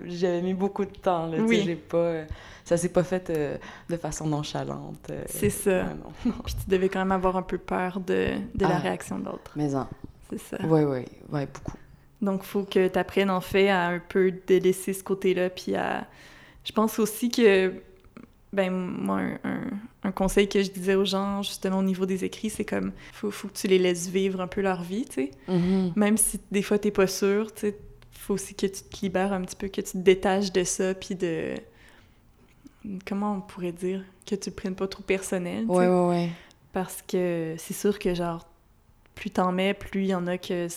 [0.06, 1.62] j'avais mis beaucoup de temps là, oui.
[1.64, 2.24] j'ai pas
[2.70, 3.56] ça s'est pas fait euh,
[3.88, 5.10] de façon nonchalante.
[5.10, 5.86] Euh, c'est ça.
[6.22, 9.24] Puis tu devais quand même avoir un peu peur de, de la ah, réaction de
[9.24, 9.50] l'autre.
[9.56, 9.88] Mais non.
[10.28, 10.56] C'est ça.
[10.62, 11.76] Oui, oui, oui, beaucoup.
[12.22, 15.50] Donc, il faut que tu apprennes, en fait, à un peu délaisser ce côté-là.
[15.50, 16.06] Puis à.
[16.64, 17.72] Je pense aussi que.
[18.52, 19.22] Ben, moi,
[20.02, 22.92] un, conseil que je disais aux gens, justement, au niveau des écrits, c'est comme.
[23.12, 25.30] Faut, faut que tu les laisses vivre un peu leur vie, tu sais.
[25.48, 25.92] Mm-hmm.
[25.96, 27.78] Même si des fois, t'es pas sûr, tu sais.
[28.12, 30.94] Faut aussi que tu te libères un petit peu, que tu te détaches de ça,
[30.94, 31.54] puis de.
[33.06, 34.02] Comment on pourrait dire?
[34.26, 35.64] Que tu le prennes pas trop personnel.
[35.66, 36.30] Ouais, ouais, ouais.
[36.72, 38.46] Parce que c'est sûr que, genre,
[39.14, 40.68] plus t'en mets, plus il y en a que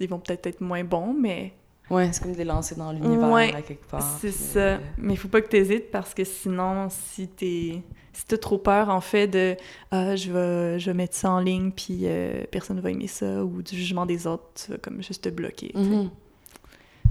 [0.00, 1.54] ils vont peut-être être moins bons, mais...
[1.90, 4.18] Ouais, c'est comme des lancers dans l'univers à quelque part.
[4.18, 4.58] c'est ça.
[4.58, 7.82] Euh, mais il faut pas que tu hésites parce que sinon, si t'es...
[8.12, 9.56] Si t'as trop peur, en fait, de
[9.90, 13.08] «Ah, je vais, je vais mettre ça en ligne, puis euh, personne ne va aimer
[13.08, 16.10] ça», ou du jugement des autres, tu vas comme juste te bloquer, mm-hmm.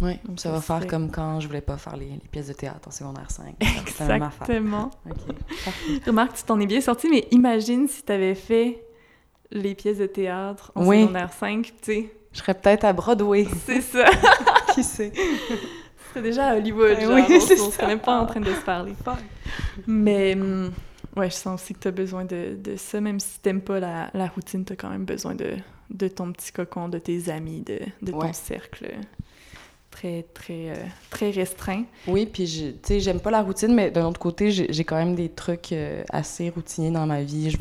[0.01, 2.91] Oui, ça, va faire comme quand je voulais pas faire les, pièces de théâtre en
[2.91, 3.55] secondaire 5.
[3.59, 4.91] Exactement.
[5.09, 8.83] OK, Remarque, tu t'en es bien sorti, mais imagine si tu avais fait
[9.51, 13.47] les pièces de théâtre en secondaire 5, tu sais je serais peut-être à Broadway.
[13.65, 14.05] C'est ça.
[14.73, 15.11] Qui sait?
[16.13, 17.13] C'est déjà à Hollywood, genre.
[17.13, 17.35] Oui, on,
[17.67, 18.93] on serait même pas en train de se parler.
[19.87, 20.71] Mais, hum,
[21.15, 22.99] ouais, je sens aussi que tu as besoin de, de, ça.
[23.01, 25.51] Même si t'aimes pas la, la routine, tu as quand même besoin de,
[25.89, 28.91] de ton petit cocon, de tes amis, de, de ton cercle
[29.93, 30.75] très, très, euh,
[31.09, 31.83] très restreint.
[32.07, 35.15] Oui, puis tu sais, j'aime pas la routine, mais d'un autre côté, j'ai quand même
[35.15, 37.51] des trucs euh, assez routiniers dans ma vie.
[37.51, 37.57] Je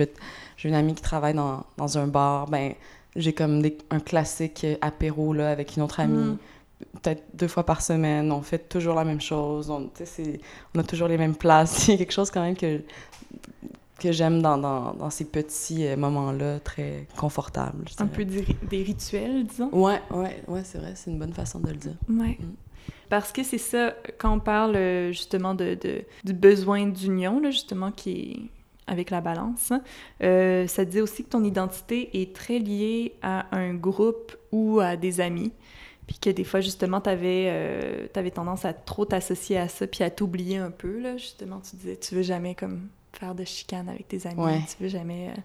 [0.57, 2.75] J'ai une amie qui travaille dans, dans un bar, ben
[3.17, 6.33] j'ai comme des, un classique apéro là, avec une autre amie.
[6.33, 6.39] Mm.
[7.03, 9.91] peut-être deux fois par semaine, on fait toujours la même chose, on,
[10.75, 11.87] on a toujours les mêmes places.
[11.89, 12.81] Il y a quelque chose quand même que,
[13.99, 17.85] que j'aime dans, dans, dans, ces petits euh, moments-là, très confortables.
[17.99, 19.69] Un peu des, rituels, disons.
[19.73, 21.95] Ouais, ouais, ouais, c'est vrai, c'est une bonne façon de le dire.
[22.09, 22.39] Ouais.
[22.41, 22.55] Mm.
[23.09, 27.93] Parce que c'est ça, quand on parle euh, justement de, de du besoin d'union, justement,
[27.93, 29.73] qui est avec la balance,
[30.23, 34.97] euh, ça dit aussi que ton identité est très liée à un groupe ou à
[34.97, 35.53] des amis.
[36.07, 40.03] Puis que des fois, justement, tu avais, euh, tendance à trop t'associer à ça, puis
[40.03, 41.17] à t'oublier un peu, là.
[41.17, 44.65] Justement, tu disais, tu veux jamais, comme, faire de chicane avec tes amis.
[44.67, 45.29] Tu veux jamais...
[45.29, 45.41] Euh,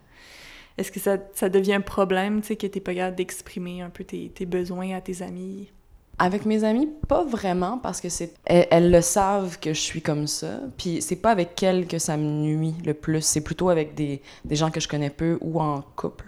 [0.78, 3.90] est-ce que ça, ça, devient un problème, tu sais, que t'es pas capable d'exprimer un
[3.90, 5.72] peu tes, tes, besoins à tes amis?
[6.20, 8.34] Avec mes amis, pas vraiment, parce que c'est...
[8.46, 10.60] Elles, le savent que je suis comme ça.
[10.78, 13.22] Puis c'est pas avec elles que ça me nuit le plus.
[13.22, 16.26] C'est plutôt avec des, des gens que je connais peu ou en couple.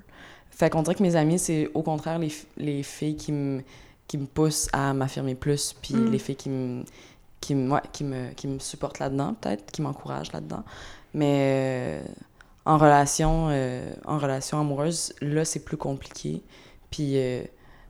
[0.51, 3.63] Fait qu'on dirait que mes amis, c'est au contraire les, les filles qui me
[4.09, 6.11] qui me poussent à m'affirmer plus, puis mm.
[6.11, 6.83] les filles qui me,
[7.39, 10.63] qui, ouais, qui me, qui me supportent là-dedans, peut-être, qui m'encouragent là-dedans.
[11.13, 12.01] Mais euh,
[12.65, 16.41] en relation, euh, en relation amoureuse, là, c'est plus compliqué.
[16.89, 17.43] Puis euh,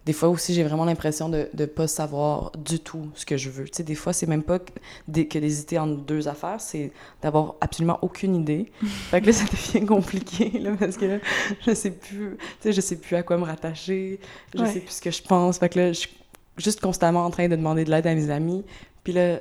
[0.06, 3.50] des fois aussi, j'ai vraiment l'impression de ne pas savoir du tout ce que je
[3.50, 3.66] veux.
[3.66, 4.72] Tu sais, des fois, c'est même pas que
[5.08, 6.92] d'hésiter entre deux affaires, c'est
[7.22, 8.72] d'avoir absolument aucune idée.
[8.82, 11.18] fait que là, ça devient compliqué, là, parce que là,
[11.66, 14.20] je sais plus, tu sais, je sais plus à quoi me rattacher,
[14.56, 15.58] je sais plus ce que je pense.
[15.60, 16.18] Fait que là, je suis
[16.58, 18.64] juste constamment en train de demander de l'aide à mes amis.
[19.04, 19.40] Puis là,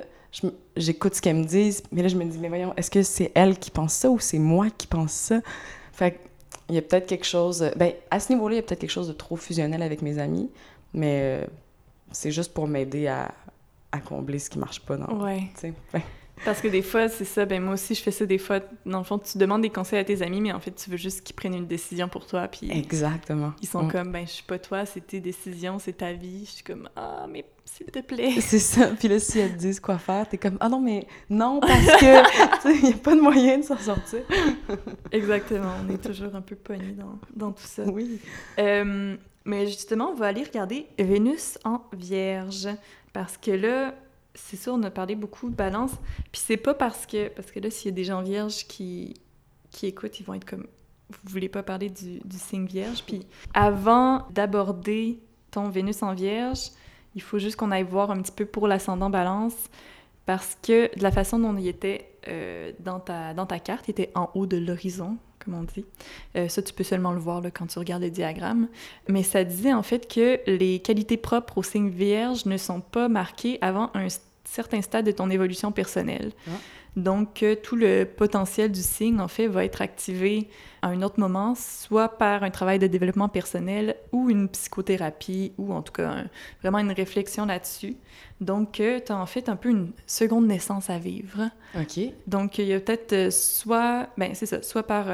[0.75, 3.31] j'écoute ce qu'elles me disent, mais là, je me dis, mais voyons, est-ce que c'est
[3.33, 5.41] elles qui pensent ça ou c'est moi qui pense ça?
[5.93, 6.17] Fait que
[6.69, 7.69] il y a peut-être quelque chose.
[7.75, 10.19] Ben, à ce niveau-là, il y a peut-être quelque chose de trop fusionnel avec mes
[10.19, 10.49] amis,
[10.93, 11.45] mais euh,
[12.11, 13.33] c'est juste pour m'aider à,
[13.91, 14.97] à, combler ce qui marche pas.
[14.97, 15.23] Non?
[15.23, 15.43] Ouais.
[16.45, 18.59] Parce que des fois, c'est ça, ben moi aussi, je fais ça des fois.
[18.85, 20.97] Dans le fond, tu demandes des conseils à tes amis, mais en fait, tu veux
[20.97, 22.47] juste qu'ils prennent une décision pour toi.
[22.47, 23.53] Puis Exactement.
[23.61, 23.91] Ils sont mm.
[23.91, 26.45] comme, ben, je suis pas toi, c'est tes décisions, c'est ta vie.
[26.45, 28.33] Je suis comme, ah, mais s'il te plaît.
[28.41, 28.87] C'est ça.
[28.87, 31.85] Puis là, si elles te disent quoi faire, t'es comme, ah non, mais non, parce
[31.99, 34.21] que, il n'y a pas de moyen de s'en sortir.
[35.11, 35.73] Exactement.
[35.85, 37.83] On est toujours un peu pogné dans, dans, tout ça.
[37.83, 38.19] Oui.
[38.57, 39.15] Euh,
[39.45, 42.69] mais justement, on va aller regarder Vénus en Vierge.
[43.13, 43.93] Parce que là,
[44.45, 45.91] c'est sûr, on a parlé beaucoup de balance.
[46.31, 47.29] Puis c'est pas parce que.
[47.29, 49.13] Parce que là, s'il y a des gens vierges qui,
[49.71, 50.67] qui écoutent, ils vont être comme.
[51.09, 53.03] Vous voulez pas parler du, du signe vierge.
[53.05, 55.19] Puis avant d'aborder
[55.49, 56.69] ton Vénus en vierge,
[57.15, 59.55] il faut juste qu'on aille voir un petit peu pour l'ascendant balance.
[60.25, 63.91] Parce que de la façon dont il était euh, dans, ta, dans ta carte, il
[63.91, 65.85] était en haut de l'horizon, comme on dit.
[66.35, 68.67] Euh, ça, tu peux seulement le voir là, quand tu regardes le diagramme.
[69.07, 73.09] Mais ça disait en fait que les qualités propres au signe vierge ne sont pas
[73.09, 74.07] marquées avant un
[74.49, 76.31] certain stade de ton évolution personnelle.
[76.47, 76.51] Ah.
[76.95, 80.49] Donc, euh, tout le potentiel du signe, en fait, va être activé
[80.81, 85.71] à un autre moment, soit par un travail de développement personnel ou une psychothérapie, ou
[85.71, 86.23] en tout cas
[86.61, 87.95] vraiment une réflexion là-dessus.
[88.41, 91.49] Donc, euh, tu as en fait un peu une seconde naissance à vivre.
[91.75, 91.99] OK.
[92.25, 95.07] Donc, il y a peut-être euh, soit, ben c'est ça, soit par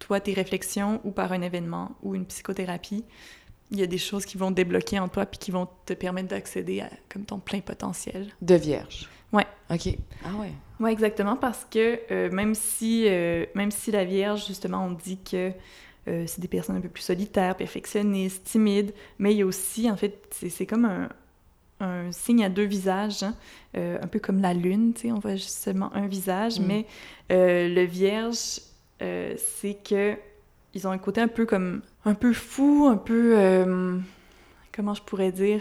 [0.00, 3.04] toi, tes réflexions, ou par un événement, ou une psychothérapie,
[3.70, 6.28] il y a des choses qui vont débloquer en toi puis qui vont te permettre
[6.28, 8.28] d'accéder à comme ton plein potentiel.
[8.40, 9.08] De vierge.
[9.32, 9.46] Ouais.
[9.70, 9.94] OK.
[10.24, 10.52] Ah ouais.
[10.80, 15.18] Ouais, exactement parce que euh, même si euh, même si la vierge justement on dit
[15.18, 15.52] que
[16.06, 19.90] euh, c'est des personnes un peu plus solitaires, perfectionnistes, timides, mais il y a aussi
[19.90, 21.08] en fait c'est comme un,
[21.80, 23.34] un signe à deux visages, hein.
[23.74, 26.64] un peu comme la lune, tu sais, on voit seulement un visage, mm.
[26.66, 26.86] mais
[27.28, 28.60] le vierge
[29.00, 30.16] c'est que
[30.78, 33.98] ils ont un côté un peu comme un peu fou, un peu euh,
[34.72, 35.60] comment je pourrais dire?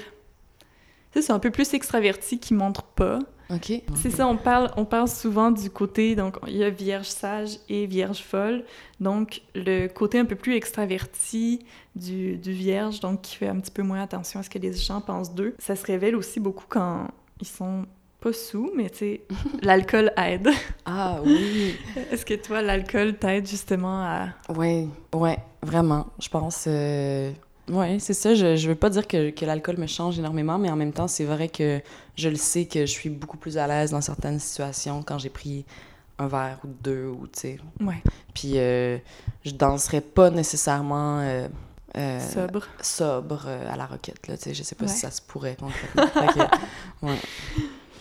[1.14, 3.20] C'est un peu plus extraverti qui montre pas.
[3.50, 3.82] OK.
[3.96, 7.58] C'est ça, on parle, on parle souvent du côté, donc il y a vierge sage
[7.70, 8.64] et vierge folle.
[9.00, 11.66] Donc le côté un peu plus extraverti
[11.96, 14.74] du, du vierge, donc qui fait un petit peu moins attention à ce que les
[14.74, 17.08] gens pensent d'eux, ça se révèle aussi beaucoup quand
[17.42, 17.86] ils sont
[18.20, 19.22] pas sous, mais tu sais,
[19.62, 20.50] l'alcool aide.
[20.86, 21.76] Ah oui.
[22.12, 24.28] Est-ce que toi, l'alcool t'aide justement à.
[24.50, 26.08] Oui, ouais, vraiment.
[26.20, 26.66] Je pense.
[26.68, 27.32] Euh...
[27.70, 28.34] Oui, c'est ça.
[28.34, 31.08] Je, je veux pas dire que, que l'alcool me change énormément, mais en même temps,
[31.08, 31.82] c'est vrai que
[32.16, 35.30] je le sais que je suis beaucoup plus à l'aise dans certaines situations quand j'ai
[35.30, 35.66] pris
[36.20, 37.58] un verre ou deux, ou tu sais.
[37.80, 38.02] Ouais.
[38.34, 38.98] Puis euh,
[39.44, 41.20] je danserais pas nécessairement.
[41.20, 41.48] Euh,
[41.96, 42.68] euh, sobre.
[42.82, 44.54] Sobre à la roquette, là, tu sais.
[44.54, 46.48] Je sais pas si ça se pourrait concrètement.
[47.04, 47.18] ouais.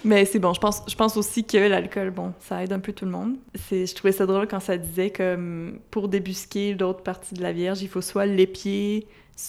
[0.06, 2.92] Mais c'est bon, je pense, je pense aussi que l'alcool, bon, ça aide un peu
[2.92, 3.36] tout le monde.
[3.70, 7.82] Je trouvais ça drôle quand ça disait que pour débusquer l'autre partie de la Vierge,
[7.82, 9.08] il faut soit l'épier,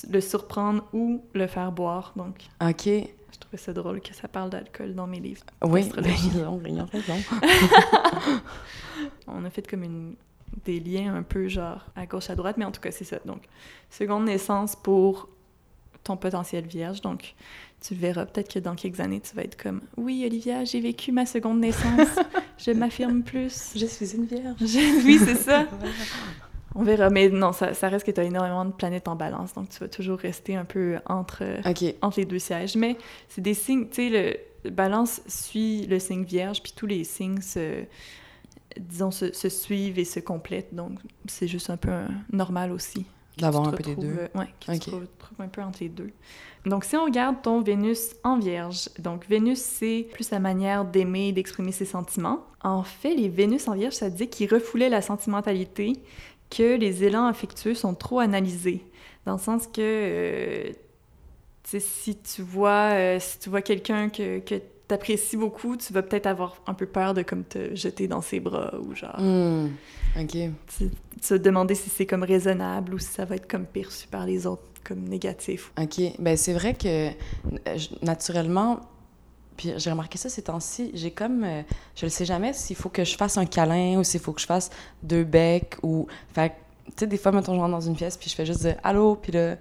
[0.10, 2.14] le surprendre ou le faire boire.
[2.16, 2.86] Donc, OK.
[2.86, 5.44] Je trouvais ça drôle que ça parle d'alcool dans mes livres.
[5.64, 6.04] Oui, ben,
[6.34, 6.60] ils ont,
[6.92, 7.16] raison.
[9.28, 10.16] On a fait comme une,
[10.66, 13.20] des liens un peu genre à gauche, à droite, mais en tout cas, c'est ça.
[13.26, 13.44] Donc,
[13.92, 15.30] seconde naissance pour
[16.08, 17.02] ton potentiel vierge.
[17.02, 17.36] Donc,
[17.82, 18.26] tu verras.
[18.26, 21.60] Peut-être que dans quelques années, tu vas être comme Oui, Olivia, j'ai vécu ma seconde
[21.60, 22.10] naissance.
[22.58, 23.74] je m'affirme plus.
[23.76, 24.58] Je suis une vierge.
[24.60, 25.68] oui, c'est ça.
[26.76, 27.10] On verra.
[27.10, 29.54] Mais non, ça, ça reste que tu as énormément de planètes en balance.
[29.54, 31.44] Donc, tu vas toujours rester un peu entre,
[32.02, 32.76] entre les deux sièges.
[32.76, 32.98] Mais
[33.30, 33.88] c'est des signes.
[33.90, 37.84] Tu sais, le balance suit le signe vierge, puis tous les signes se
[38.80, 40.74] disons, se, se, suivent et se complètent.
[40.74, 41.92] Donc, c'est juste un peu
[42.32, 43.08] normal aussi.
[43.38, 44.18] D'avoir un peu les deux.
[44.20, 45.06] Euh, oui, qui se trouve,
[45.40, 46.12] un peu entre les deux.
[46.66, 51.32] Donc, si on regarde ton Vénus en Vierge, donc Vénus, c'est plus sa manière d'aimer,
[51.32, 52.46] d'exprimer ses sentiments.
[52.64, 55.94] En fait, les Vénus en Vierge, ça dit qu'il refoulait la sentimentalité,
[56.50, 58.84] que les élans affectueux sont trop analysés.
[59.26, 60.72] Dans le sens que, euh,
[61.64, 64.56] si tu vois, euh, si tu vois quelqu'un que, que
[64.88, 68.40] t'apprécies beaucoup, tu vas peut-être avoir un peu peur de comme te jeter dans ses
[68.40, 69.20] bras ou genre.
[69.20, 69.68] Hmm,
[70.20, 70.30] ok.
[70.32, 70.90] Tu, tu,
[71.30, 74.26] vas te demander si c'est comme raisonnable ou si ça va être comme perçu par
[74.26, 75.72] les autres comme négatif.
[75.82, 76.02] Ok.
[76.20, 77.10] Ben c'est vrai que
[78.02, 78.80] naturellement,
[79.58, 81.62] puis j'ai remarqué ça ces temps-ci, j'ai comme, euh,
[81.96, 84.42] je ne sais jamais s'il faut que je fasse un câlin ou s'il faut que
[84.42, 84.70] je fasse
[85.04, 86.54] deux becs ou, fait,
[86.86, 88.78] tu sais, des fois, mettons, je rentre dans une pièce puis je fais juste dire
[88.84, 89.58] allô, puis là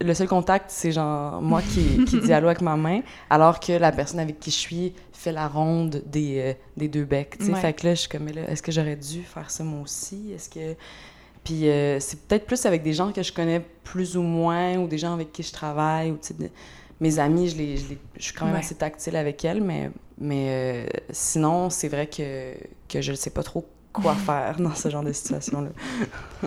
[0.00, 3.92] le seul contact, c'est genre moi qui, qui allô avec ma main, alors que la
[3.92, 7.36] personne avec qui je suis fait la ronde des, euh, des deux becs.
[7.60, 10.32] Fait que là, je suis comme, est-ce que j'aurais dû faire ça moi aussi?
[10.32, 10.74] Est-ce que.
[11.44, 14.86] Puis euh, c'est peut-être plus avec des gens que je connais plus ou moins, ou
[14.86, 16.18] des gens avec qui je travaille, ou
[17.00, 17.84] mes amis, je, les, je,
[18.18, 22.52] je, suis quand même assez tactile avec elles, mais, mais euh, sinon, c'est vrai que,
[22.88, 25.70] que je ne sais pas trop quoi faire dans ce genre de situation-là.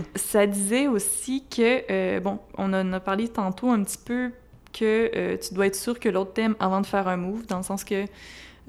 [0.16, 4.32] ça disait aussi que, euh, bon, on en a parlé tantôt un petit peu
[4.72, 7.58] que euh, tu dois être sûr que l'autre t'aime avant de faire un move, dans
[7.58, 8.06] le sens que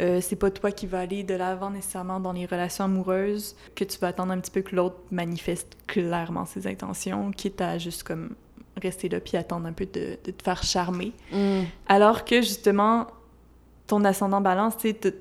[0.00, 3.84] euh, c'est pas toi qui vas aller de l'avant nécessairement dans les relations amoureuses, que
[3.84, 8.02] tu vas attendre un petit peu que l'autre manifeste clairement ses intentions, quitte à juste
[8.02, 8.34] comme
[8.82, 11.12] rester là puis attendre un peu de, de te faire charmer.
[11.32, 11.62] Mm.
[11.86, 13.06] Alors que justement,
[13.86, 15.14] ton ascendant balance, tu sais,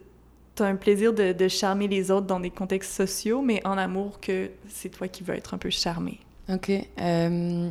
[0.56, 4.20] t'as un plaisir de, de, charmer les autres dans des contextes sociaux, mais en amour
[4.20, 6.20] que c'est toi qui veux être un peu charmé.
[6.49, 6.72] OK.
[6.99, 7.70] Euh...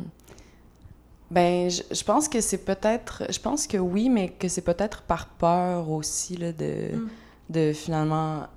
[1.31, 3.23] Ben, je, je, pense que c'est peut-être...
[3.31, 7.09] Je pense que oui, mais que c'est peut-être par peur aussi, là, de, mm.
[7.49, 8.47] de finalement...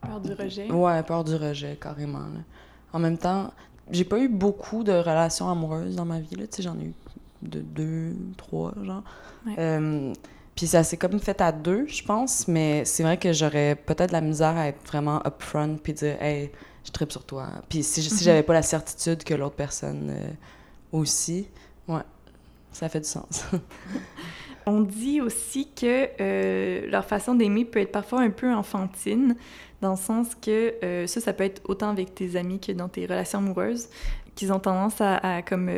[0.00, 0.70] Peur du rejet?
[0.70, 2.18] Ouais, peur du rejet, carrément.
[2.18, 2.40] Là.
[2.92, 3.52] En même temps,
[3.90, 6.46] j'ai pas eu beaucoup de relations amoureuses dans ma vie, là.
[6.46, 6.94] Tu sais, j'en ai eu
[7.42, 9.02] de deux, trois, genre.
[9.46, 9.54] Ouais.
[9.58, 10.12] Euh,
[10.54, 14.12] puis ça s'est comme fait à deux, je pense, mais c'est vrai que j'aurais peut-être
[14.12, 16.50] la misère à être vraiment upfront puis dire hey,
[16.84, 17.48] je tripe sur toi.
[17.68, 18.20] Puis si, si mhm.
[18.20, 20.28] j'avais pas la certitude que l'autre personne euh,
[20.92, 21.48] aussi,
[21.88, 22.02] ouais,
[22.72, 23.44] ça fait du sens.
[24.66, 29.36] On dit aussi que euh, leur façon d'aimer peut être parfois un peu enfantine,
[29.82, 32.88] dans le sens que euh, ça, ça peut être autant avec tes amis que dans
[32.88, 33.88] tes relations amoureuses,
[34.36, 35.70] qu'ils ont tendance à, à comme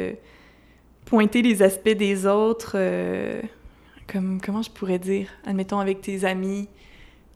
[1.05, 2.77] pointer les aspects des autres
[4.07, 6.69] comme, comment je pourrais dire, admettons avec tes amis,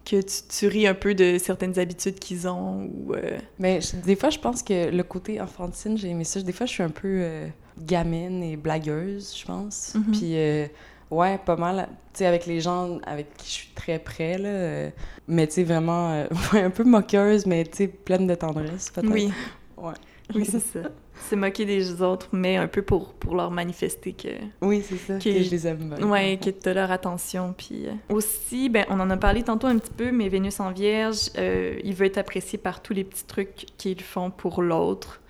[0.05, 3.15] que tu, tu ris un peu de certaines habitudes qu'ils ont ou...
[3.15, 6.41] Euh, Mais des fois, je pense que le côté enfantine, j'ai aimé ça.
[6.41, 7.49] Des fois, je suis un peu euh,
[7.79, 9.95] gamine et blagueuse, je pense.
[9.95, 10.19] Mm-hmm.
[10.19, 10.67] Puis, euh,
[11.11, 14.91] ouais, pas mal, tu sais, avec les gens avec qui je suis très près, là.
[15.29, 19.13] mais, tu sais, vraiment, un peu moqueuse, mais, tu sais, pleine de tendresse, peut-être.
[19.13, 19.31] Oui.
[19.77, 19.95] Ouais.
[20.35, 20.81] Oui, c'est ça.
[21.23, 24.29] se moquer des autres, mais un peu pour, pour leur manifester que...
[24.61, 26.09] Oui, c'est ça, que je les aime bien.
[26.09, 27.55] Oui, que tu as leur attention.
[27.57, 30.73] Puis euh, aussi, ben, on en a parlé tantôt un petit peu, mais Vénus en
[30.73, 35.21] Vierge, euh, il veut être apprécié par tous les petits trucs qu'ils font pour l'autre.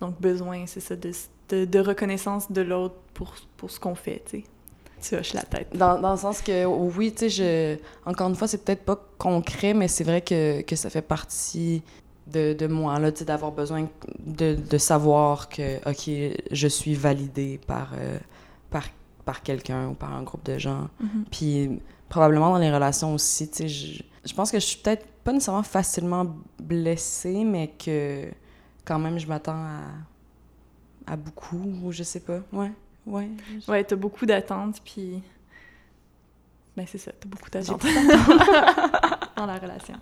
[0.00, 4.38] Donc, besoin, c'est ça, de, de, reconnaissance de l'autre pour, pour ce qu'on fait, tu
[4.38, 4.44] sais.
[5.00, 5.76] Tu hoches la tête.
[5.76, 7.76] Dans, dans le sens que, oui, tu sais, je...
[8.08, 11.82] encore une fois, c'est peut-être pas concret, mais c'est vrai que, que ça fait partie
[12.32, 17.92] de, de moi, là, d'avoir besoin de, de, savoir que, OK, je suis validée par,
[17.94, 18.18] euh,
[18.70, 18.84] par,
[19.24, 20.88] par quelqu'un ou par un groupe de gens.
[21.02, 21.24] Mm-hmm.
[21.30, 25.06] Puis probablement dans les relations aussi, tu sais, je, je, pense que je suis peut-être
[25.24, 28.26] pas nécessairement facilement blessée, mais que
[28.84, 32.40] quand même je m'attends à, à beaucoup, ou je sais pas.
[32.52, 32.72] Ouais,
[33.06, 33.28] ouais.
[33.60, 33.70] Je...
[33.70, 35.22] Ouais, t'as beaucoup d'attentes, puis...
[36.76, 37.82] Ben c'est ça, t'as beaucoup d'attentes
[39.36, 39.96] dans la relation.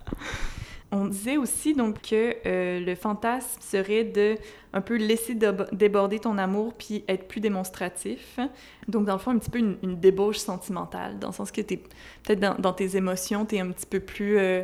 [0.93, 4.37] On disait aussi donc que euh, le fantasme serait de
[4.72, 5.37] un peu laisser
[5.72, 8.39] déborder ton amour puis être plus démonstratif.
[8.87, 11.78] Donc dans le fond un petit peu une, débauche sentimentale dans le sens que t'es
[12.22, 14.62] peut-être dans, tes émotions t'es un petit peu plus euh,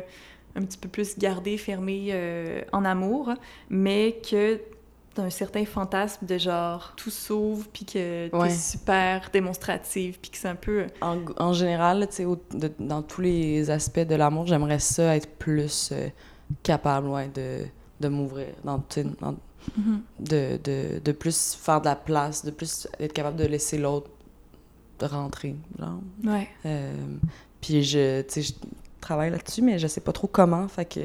[0.55, 3.33] un petit peu plus gardé fermé euh, en amour,
[3.69, 4.59] mais que
[5.15, 10.47] d'un certain fantasme de genre tout s'ouvre puis que t'es super démonstrative puis que c'est
[10.47, 12.27] un peu en, en général tu sais
[12.79, 16.09] dans tous les aspects de l'amour j'aimerais ça être plus euh,
[16.63, 17.65] capable ouais, de,
[17.99, 18.83] de m'ouvrir dans,
[19.21, 19.99] dans mm-hmm.
[20.19, 24.09] de, de, de, plus faire de la place de plus être capable de laisser l'autre
[25.05, 25.99] rentrer, genre.
[26.23, 26.47] Ouais.
[26.65, 26.93] Euh,
[27.61, 28.55] puis je, tu sais,
[29.03, 31.01] je travaille là-dessus, mais je sais pas trop comment, fait que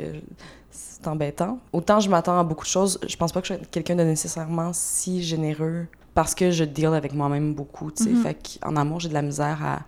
[0.70, 1.58] c'est embêtant.
[1.72, 4.04] Autant je m'attends à beaucoup de choses, je pense pas que je sois quelqu'un de
[4.04, 8.10] nécessairement si généreux parce que je deal avec moi-même beaucoup, tu sais.
[8.10, 8.22] Mhm.
[8.22, 9.80] Fait qu'en amour, j'ai de la misère à,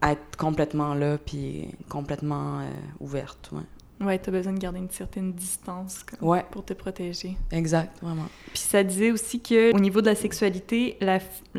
[0.00, 2.70] à être complètement là, puis complètement euh,
[3.00, 3.62] ouverte, ouais.
[4.00, 7.36] Ouais, t'as besoin de garder une certaine distance comme, Ouais, pour te protéger.
[7.50, 8.26] exact, vraiment.
[8.48, 11.18] Puis ça disait aussi que au niveau de la sexualité, la,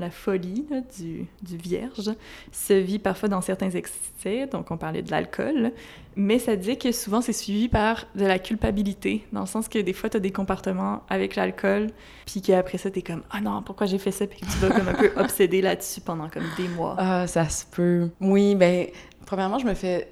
[0.09, 2.11] folie là, du, du vierge
[2.51, 5.71] se vit parfois dans certains excès, donc on parlait de l'alcool,
[6.15, 9.79] mais ça disait que souvent c'est suivi par de la culpabilité, dans le sens que
[9.79, 11.87] des fois tu as des comportements avec l'alcool,
[12.25, 14.69] puis qu'après ça t'es comme «Ah non, pourquoi j'ai fait ça?» Puis que tu vas
[14.69, 16.95] comme un peu obsédé là-dessus pendant comme des mois.
[16.97, 18.09] Ah, ça se peut.
[18.21, 18.87] Oui, ben,
[19.25, 20.09] premièrement, je me fais.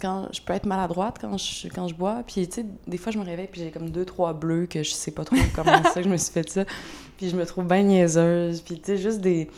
[0.00, 3.12] Quand je peux être maladroite quand je, quand je bois, puis tu sais, des fois
[3.12, 5.82] je me réveille puis j'ai comme deux, trois bleus que je sais pas trop comment
[5.84, 6.64] ça que je me suis fait ça.
[7.16, 9.48] Puis je me trouve bien niaiseuse, puis tu sais, juste des,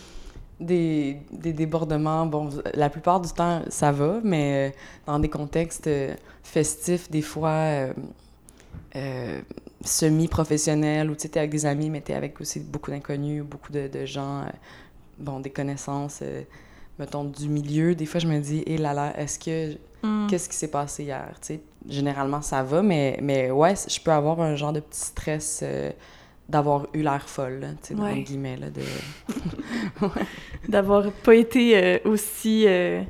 [0.62, 2.26] des, des débordements.
[2.26, 7.22] Bon, la plupart du temps, ça va, mais euh, dans des contextes euh, festifs, des
[7.22, 7.92] fois euh,
[8.96, 9.40] euh,
[9.84, 13.72] semi-professionnels, où tu sais, t'es avec des amis, mais t'es avec aussi beaucoup d'inconnus, beaucoup
[13.72, 14.50] de, de gens, euh,
[15.18, 16.22] bon, des connaissances.
[16.98, 19.76] mettons, du milieu, des fois, je me dis, hé là là, est-ce que.
[20.03, 20.26] Mm.
[20.28, 21.28] Qu'est-ce qui s'est passé hier?
[21.40, 25.00] Tu sais, généralement, ça va, mais, mais ouais, je peux avoir un genre de petit
[25.00, 25.90] stress euh,
[26.48, 28.20] d'avoir eu l'air folle, tu sais, Ouais.
[28.22, 28.82] guillemets, là, de.
[30.68, 33.03] D'avoir pas été euh, aussi euh,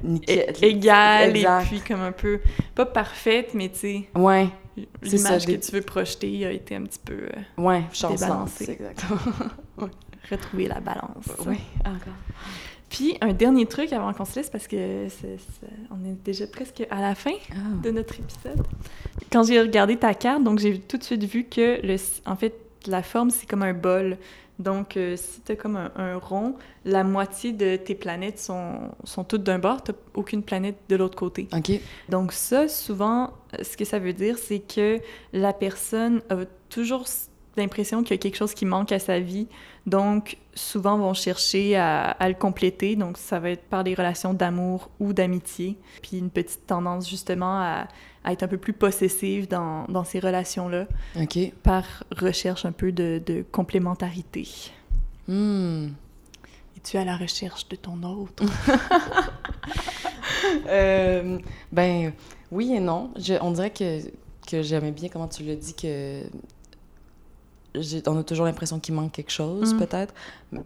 [0.62, 2.40] égale et puis comme un peu,
[2.74, 4.08] pas parfaite, mais tu sais...
[4.14, 4.48] Ouais,
[5.02, 9.18] L'image que tu veux projeter a été un petit peu euh, ouais, c'est exactement.
[10.30, 11.26] retrouver la balance.
[11.46, 12.14] oui, encore.
[12.92, 15.38] Puis un dernier truc avant qu'on se laisse parce que c'est-
[15.90, 17.54] on est déjà presque à la fin Ah.
[17.82, 18.62] de notre épisode.
[19.32, 22.54] Quand j'ai regardé ta carte, donc j'ai tout de suite vu que le, en fait
[22.86, 24.18] la forme c'est comme un bol.
[24.58, 28.74] Donc euh, si tu as comme un, un rond, la moitié de tes planètes sont,
[29.04, 31.48] sont toutes d'un bord, tu aucune planète de l'autre côté.
[31.56, 31.72] OK.
[32.10, 33.30] Donc ça, souvent,
[33.62, 34.98] ce que ça veut dire, c'est que
[35.32, 36.36] la personne a
[36.68, 37.06] toujours
[37.56, 39.46] l'impression qu'il y a quelque chose qui manque à sa vie.
[39.86, 42.94] Donc, souvent, vont chercher à, à le compléter.
[42.96, 45.76] Donc, ça va être par des relations d'amour ou d'amitié.
[46.02, 47.88] Puis une petite tendance, justement, à,
[48.24, 50.86] à être un peu plus possessive dans, dans ces relations-là,
[51.20, 51.38] OK.
[51.64, 51.84] par
[52.16, 54.48] recherche un peu de, de complémentarité.
[55.26, 55.88] Hmm.
[56.76, 58.44] Es-tu à la recherche de ton autre?
[60.68, 61.38] Euh,
[61.70, 62.12] ben,
[62.50, 63.10] oui et non.
[63.16, 64.00] Je- on dirait que,
[64.46, 66.22] que j'aimais bien comment tu l'as dit, que
[68.06, 69.78] on a toujours l'impression qu'il manque quelque chose, Mm.
[69.78, 70.14] peut-être.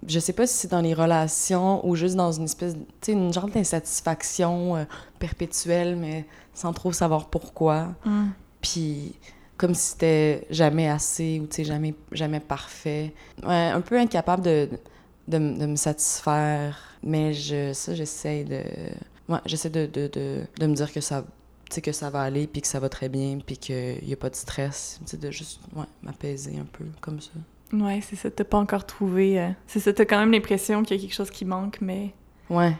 [0.06, 3.12] Je sais pas si c'est dans les relations ou juste dans une espèce, tu sais,
[3.12, 4.84] une genre d'insatisfaction euh,
[5.18, 7.94] perpétuelle, mais sans trop savoir pourquoi.
[8.04, 8.28] Hmm.
[8.60, 9.14] Puis
[9.56, 13.14] comme si c'était jamais assez ou tu sais jamais jamais parfait.
[13.42, 14.68] Ouais, un peu incapable de
[15.28, 18.62] de, de me satisfaire, mais je ça j'essaie de
[19.32, 21.24] ouais, j'essaie de, de, de, de me dire que ça
[21.82, 24.30] que ça va aller puis que ça va très bien puis qu'il y a pas
[24.30, 27.30] de stress, tu sais de juste ouais, m'apaiser un peu comme ça.
[27.72, 28.30] Ouais, c'est ça.
[28.30, 29.40] T'as pas encore trouvé...
[29.40, 32.12] euh, C'est ça, t'as quand même l'impression qu'il y a quelque chose qui manque, mais...
[32.48, 32.76] Ouais.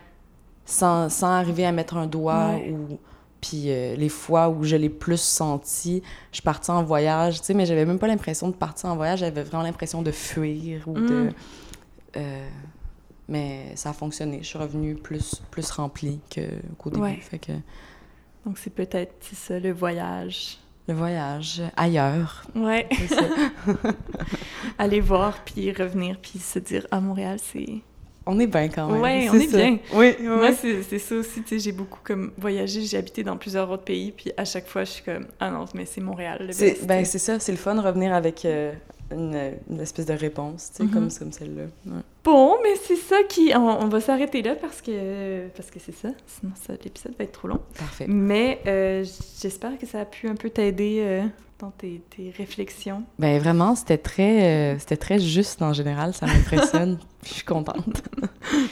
[0.64, 2.70] Sans, sans arriver à mettre un doigt Ouais.
[2.70, 2.98] ou
[3.40, 7.54] puis euh, les fois où je l'ai plus senti, je partais en voyage, tu sais,
[7.54, 10.94] mais j'avais même pas l'impression de partir en voyage, j'avais vraiment l'impression de fuir ou
[10.94, 11.00] de...
[11.28, 11.30] Mm.
[12.16, 12.48] euh,
[13.28, 14.38] mais ça a fonctionné.
[14.42, 17.02] Je suis revenue plus, plus remplie que- qu'au début.
[17.02, 17.18] Ouais.
[17.20, 17.52] Fait que
[18.46, 20.56] Donc c'est peut-être ça, le voyage.
[20.88, 22.88] le voyage ailleurs, Ouais.
[23.08, 23.22] ça.
[24.78, 27.66] Aller voir, puis revenir, puis se dire, ah, Montréal, c'est...
[28.24, 29.00] on est bien quand même.
[29.00, 29.56] Ouais, on est ça.
[29.56, 29.78] bien.
[29.94, 30.76] Oui, oui, Moi, oui.
[30.88, 34.12] c'est ça aussi, tu sais, j'ai beaucoup comme voyagé, j'ai habité dans plusieurs autres pays,
[34.12, 37.18] puis à chaque fois, je suis comme, ah non, mais c'est Montréal, le ben, c'est
[37.18, 38.72] ça, c'est le fun de revenir avec euh,
[39.10, 40.90] une, une espèce de réponse, tu sais, Mhm.
[40.90, 41.64] comme, comme celle-là.
[41.86, 42.02] Ouais.
[42.26, 43.52] Bon, mais c'est ça qui...
[43.54, 47.22] On, on va s'arrêter là parce que parce que c'est ça, sinon ça, l'épisode va
[47.22, 47.60] être trop long.
[47.78, 48.06] Parfait.
[48.08, 49.04] Mais euh,
[49.40, 51.22] j'espère que ça a pu un peu t'aider euh,
[51.60, 53.04] dans tes, tes réflexions.
[53.20, 56.98] Ben vraiment, c'était très, euh, c'était très juste en général, ça m'impressionne.
[57.24, 58.02] Je suis contente.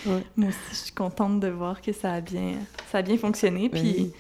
[0.05, 2.55] Moi aussi, je suis contente de voir que ça a bien,
[2.91, 3.69] ça a bien fonctionné.
[3.69, 4.13] Puis, Oui.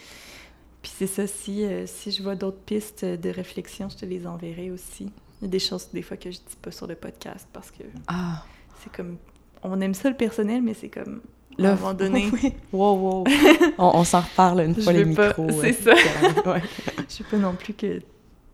[0.80, 4.70] puis c'est ça, si, si je vois d'autres pistes de réflexion, je te les enverrai
[4.70, 5.10] aussi.
[5.40, 7.70] Il y a des choses, des fois, que je dis pas sur le podcast parce
[7.70, 8.44] que Ah,
[8.84, 9.16] c'est comme...
[9.62, 11.20] On aime ça, le personnel, mais c'est comme...
[11.58, 12.52] à un moment donné, oui.
[12.72, 13.24] Wow, wow.
[13.78, 15.48] on, on s'en reparle une Je fois les veux pas, micros.
[15.60, 15.92] c'est ça.
[15.94, 16.62] ouais.
[17.08, 18.00] je sais pas non plus que...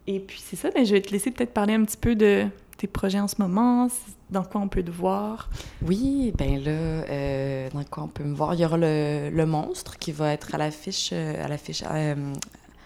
[0.06, 2.46] Et puis c'est ça, mais je vais te laisser peut-être parler un petit peu de
[2.78, 3.88] tes projets en ce moment,
[4.30, 5.50] dans quoi on peut te voir.
[5.86, 8.54] Oui, ben là, euh, dans quoi on peut me voir?
[8.54, 12.32] Il y aura le, le monstre qui va être à l'affiche, euh, à l'affiche euh,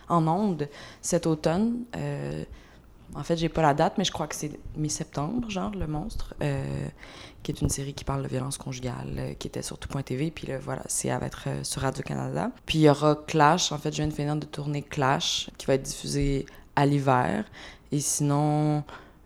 [0.09, 0.68] en onde
[1.01, 1.84] cet automne.
[1.97, 2.42] Euh,
[3.14, 6.34] En fait, j'ai pas la date, mais je crois que c'est mi-septembre, genre, Le Monstre,
[6.42, 6.64] euh,
[7.42, 10.48] qui est une série qui parle de violence conjugale, euh, qui était sur tout.tv, puis
[10.48, 12.50] là, voilà, c'est à être euh, sur Radio-Canada.
[12.66, 15.66] Puis il y aura Clash, en fait, je viens de finir de tourner Clash, qui
[15.66, 17.44] va être diffusé à l'hiver.
[17.92, 18.82] Et sinon,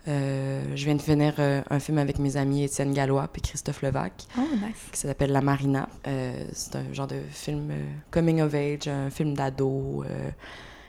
[0.06, 4.40] je viens de finir un film avec mes amis Étienne Gallois et Christophe Levac, oh,
[4.54, 4.90] nice.
[4.90, 5.88] qui s'appelle La Marina.
[6.52, 7.70] c'est un genre de film
[8.10, 10.04] coming of age, un film d'ado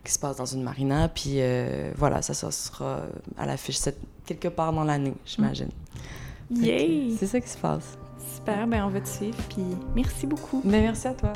[0.10, 1.07] qui se passe dans une marina.
[1.07, 3.01] Puis euh, voilà, ça, ça sera
[3.38, 3.78] à l'affiche
[4.26, 5.70] quelque part dans l'année, j'imagine.
[6.49, 7.16] Yay!
[7.18, 7.97] C'est ça qui se passe.
[8.34, 9.38] Super, ben on va te suivre.
[9.49, 9.64] Puis
[9.95, 10.62] merci beaucoup.
[10.66, 11.34] Mais merci à toi.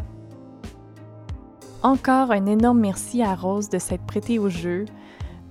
[1.83, 4.85] Encore un énorme merci à Rose de s'être prêtée au jeu.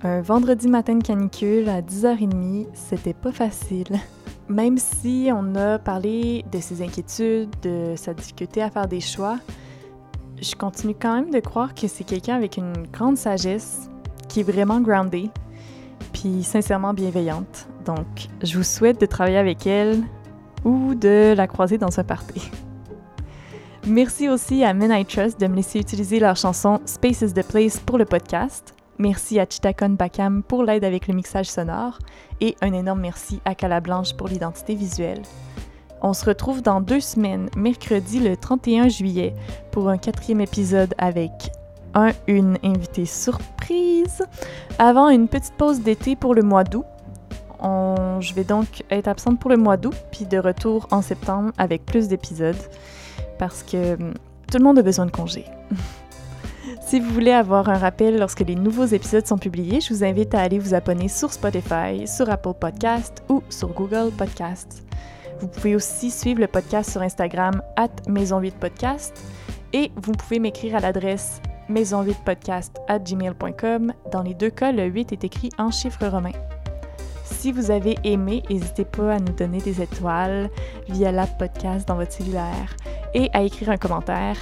[0.01, 3.99] Un vendredi matin de canicule à 10h30, c'était pas facile.
[4.49, 9.37] Même si on a parlé de ses inquiétudes, de sa difficulté à faire des choix,
[10.43, 13.89] je continue quand même de croire que c'est quelqu'un avec une grande sagesse,
[14.27, 15.29] qui est vraiment groundée,
[16.11, 17.67] puis sincèrement bienveillante.
[17.85, 20.03] Donc, je vous souhaite de travailler avec elle
[20.63, 22.51] ou de la croiser dans un party.
[23.85, 27.79] Merci aussi à Midnight Trust de me laisser utiliser leur chanson Space is the Place
[27.79, 28.73] pour le podcast.
[28.97, 31.99] Merci à Chitakon Bakam pour l'aide avec le mixage sonore
[32.39, 35.21] et un énorme merci à Cala Blanche pour l'identité visuelle.
[36.05, 39.33] On se retrouve dans deux semaines, mercredi le 31 juillet,
[39.71, 41.31] pour un quatrième épisode avec
[41.93, 44.21] un, une invitée surprise,
[44.79, 46.85] avant une petite pause d'été pour le mois d'août.
[48.19, 51.85] Je vais donc être absente pour le mois d'août, puis de retour en septembre avec
[51.85, 52.55] plus d'épisodes,
[53.39, 54.13] parce que hum,
[54.51, 55.45] tout le monde a besoin de congés.
[56.85, 60.35] Si vous voulez avoir un rappel lorsque les nouveaux épisodes sont publiés, je vous invite
[60.35, 64.83] à aller vous abonner sur Spotify, sur Apple Podcast ou sur Google Podcast.
[65.39, 69.13] Vous pouvez aussi suivre le podcast sur Instagram, at maison8podcast,
[69.73, 73.93] et vous pouvez m'écrire à l'adresse maison8podcast at gmail.com.
[74.11, 76.31] Dans les deux cas, le 8 est écrit en chiffres romains.
[77.23, 80.49] Si vous avez aimé, n'hésitez pas à nous donner des étoiles
[80.89, 82.75] via l'app podcast dans votre cellulaire
[83.13, 84.37] et à écrire un commentaire.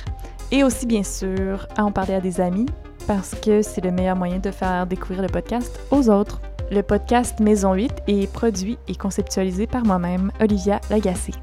[0.51, 2.65] Et aussi, bien sûr, à en parler à des amis
[3.07, 6.41] parce que c'est le meilleur moyen de faire découvrir le podcast aux autres.
[6.71, 11.33] Le podcast Maison 8 est produit et conceptualisé par moi-même, Olivia Lagacé.